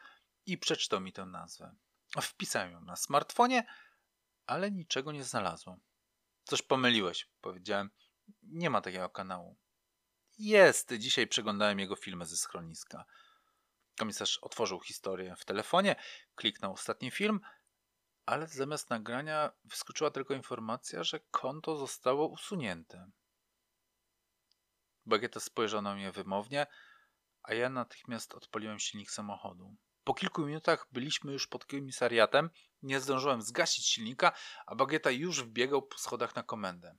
i 0.47 0.59
przeczytał 0.59 1.01
mi 1.01 1.13
tę 1.13 1.27
nazwę. 1.27 1.75
Wpisałem 2.23 2.73
ją 2.73 2.81
na 2.81 2.97
smartfonie, 2.97 3.67
ale 4.47 4.71
niczego 4.71 5.13
nie 5.13 5.25
znalazłem. 5.25 5.81
Coś 6.45 6.63
pomyliłeś, 6.63 7.31
powiedziałem. 7.41 7.91
Nie 8.43 8.71
ma 8.71 8.81
takiego 8.81 9.09
kanału. 9.09 9.57
Jest. 10.39 10.93
Dzisiaj 10.93 11.27
przeglądałem 11.27 11.79
jego 11.79 11.97
filmy 11.97 12.27
ze 12.27 12.37
schroniska. 12.37 13.05
Komisarz 13.99 14.39
otworzył 14.39 14.81
historię 14.81 15.37
w 15.37 15.45
telefonie, 15.45 15.97
kliknął 16.35 16.73
ostatni 16.73 17.11
film, 17.11 17.41
ale 18.27 18.47
zamiast 18.47 18.91
nagrania 18.91 19.53
wyskoczyła 19.65 20.11
tylko 20.11 20.35
informacja, 20.35 21.05
że 21.05 21.21
konto 21.31 21.77
zostało 21.77 22.29
usunięte. 22.29 23.11
Bagieta 25.07 25.41
spojrzał 25.41 25.83
na 25.83 25.95
mnie 25.95 26.13
wymownie, 26.13 26.67
a 27.43 27.55
ja 27.55 27.69
natychmiast 27.69 28.35
odpaliłem 28.35 28.79
silnik 28.79 29.11
samochodu. 29.11 29.77
Po 30.07 30.15
kilku 30.15 30.47
minutach 30.47 30.87
byliśmy 30.93 31.33
już 31.33 31.47
pod 31.47 31.65
komisariatem, 31.65 32.51
nie 32.83 33.01
zdążyłem 33.01 33.43
zgasić 33.43 33.87
silnika, 33.87 34.33
a 34.67 34.75
Bagieta 34.75 35.11
już 35.11 35.43
wbiegał 35.43 35.83
po 35.83 35.99
schodach 35.99 36.37
na 36.37 36.43
komendę. 36.43 36.97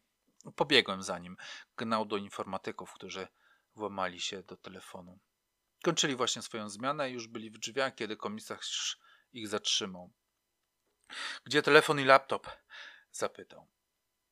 Pobiegłem 0.56 1.04
za 1.04 1.20
nim, 1.20 1.38
gnał 1.78 2.06
do 2.06 2.18
informatyków, 2.18 2.94
którzy 2.94 3.28
włamali 3.76 4.20
się 4.20 4.44
do 4.44 4.58
telefonu. 4.58 5.20
Kończyli 5.84 6.16
właśnie 6.16 6.42
swoją 6.42 6.70
zmianę 6.70 7.10
i 7.10 7.14
już 7.14 7.28
byli 7.28 7.52
w 7.52 7.58
drzwiach, 7.58 7.96
kiedy 7.96 8.18
komisarz 8.18 9.00
ich 9.34 9.48
zatrzymał. 9.48 10.12
Gdzie 11.44 11.62
telefon 11.62 12.00
i 12.00 12.04
laptop? 12.04 12.48
zapytał. 13.12 13.68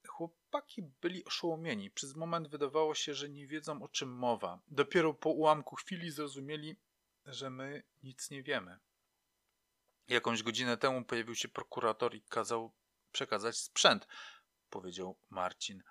Chłopaki 0.07 0.81
byli 1.01 1.25
oszołomieni. 1.25 1.91
Przez 1.91 2.15
moment 2.15 2.47
wydawało 2.47 2.95
się, 2.95 3.13
że 3.13 3.29
nie 3.29 3.47
wiedzą 3.47 3.81
o 3.83 3.87
czym 3.87 4.09
mowa. 4.09 4.59
Dopiero 4.67 5.13
po 5.13 5.29
ułamku 5.29 5.75
chwili 5.75 6.11
zrozumieli, 6.11 6.77
że 7.25 7.49
my 7.49 7.83
nic 8.03 8.29
nie 8.29 8.43
wiemy. 8.43 8.79
Jakąś 10.07 10.43
godzinę 10.43 10.77
temu 10.77 11.05
pojawił 11.05 11.35
się 11.35 11.47
prokurator 11.47 12.15
i 12.15 12.21
kazał 12.21 12.73
przekazać 13.11 13.57
sprzęt, 13.57 14.07
powiedział 14.69 15.17
Marcin. 15.29 15.83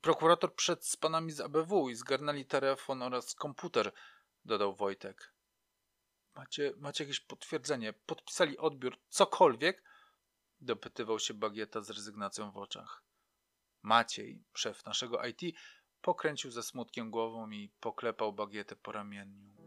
Prokurator 0.00 0.54
przed 0.54 0.86
z 0.86 0.96
panami 0.96 1.32
z 1.32 1.40
ABW 1.40 1.88
i 1.88 1.94
zgarnęli 1.94 2.44
telefon 2.44 3.02
oraz 3.02 3.34
komputer, 3.34 3.92
dodał 4.44 4.76
Wojtek. 4.76 5.34
Macie, 6.34 6.72
macie 6.76 7.04
jakieś 7.04 7.20
potwierdzenie? 7.20 7.92
Podpisali 7.92 8.58
odbiór, 8.58 8.98
cokolwiek? 9.08 9.82
Dopytywał 10.60 11.18
się 11.18 11.34
Bagieta 11.34 11.80
z 11.80 11.90
rezygnacją 11.90 12.50
w 12.50 12.56
oczach. 12.56 13.02
Maciej, 13.82 14.44
szef 14.54 14.86
naszego 14.86 15.24
IT, 15.24 15.40
pokręcił 16.00 16.50
ze 16.50 16.62
smutkiem 16.62 17.10
głową 17.10 17.50
i 17.50 17.72
poklepał 17.80 18.32
Bagietę 18.32 18.76
po 18.76 18.92
ramieniu. 18.92 19.61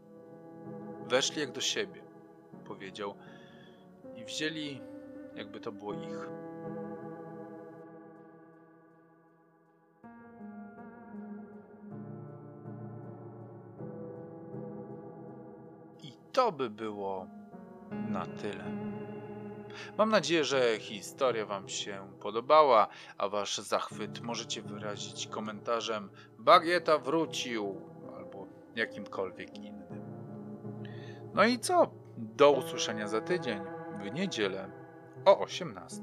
Weszli 1.08 1.40
jak 1.40 1.52
do 1.52 1.60
siebie, 1.60 2.02
powiedział, 2.64 3.14
i 4.16 4.24
wzięli, 4.24 4.80
jakby 5.34 5.60
to 5.60 5.72
było 5.72 5.92
ich. 5.92 6.28
I 16.02 16.12
to 16.32 16.52
by 16.52 16.70
było 16.70 17.26
na 18.08 18.26
tyle. 18.26 18.64
Mam 19.98 20.10
nadzieję, 20.10 20.44
że 20.44 20.78
historia 20.78 21.46
Wam 21.46 21.68
się 21.68 22.08
podobała, 22.20 22.88
a 23.18 23.28
Wasz 23.28 23.58
zachwyt 23.58 24.20
możecie 24.20 24.62
wyrazić 24.62 25.26
komentarzem 25.26 26.10
Bagieta 26.38 26.98
wrócił 26.98 27.80
albo 28.16 28.46
jakimkolwiek 28.76 29.54
innym. 29.54 29.85
No 31.36 31.44
i 31.44 31.58
co? 31.58 31.90
Do 32.16 32.52
usłyszenia 32.52 33.08
za 33.08 33.20
tydzień 33.20 33.60
w 34.02 34.12
niedzielę 34.12 34.70
o 35.24 35.38
18. 35.38 36.02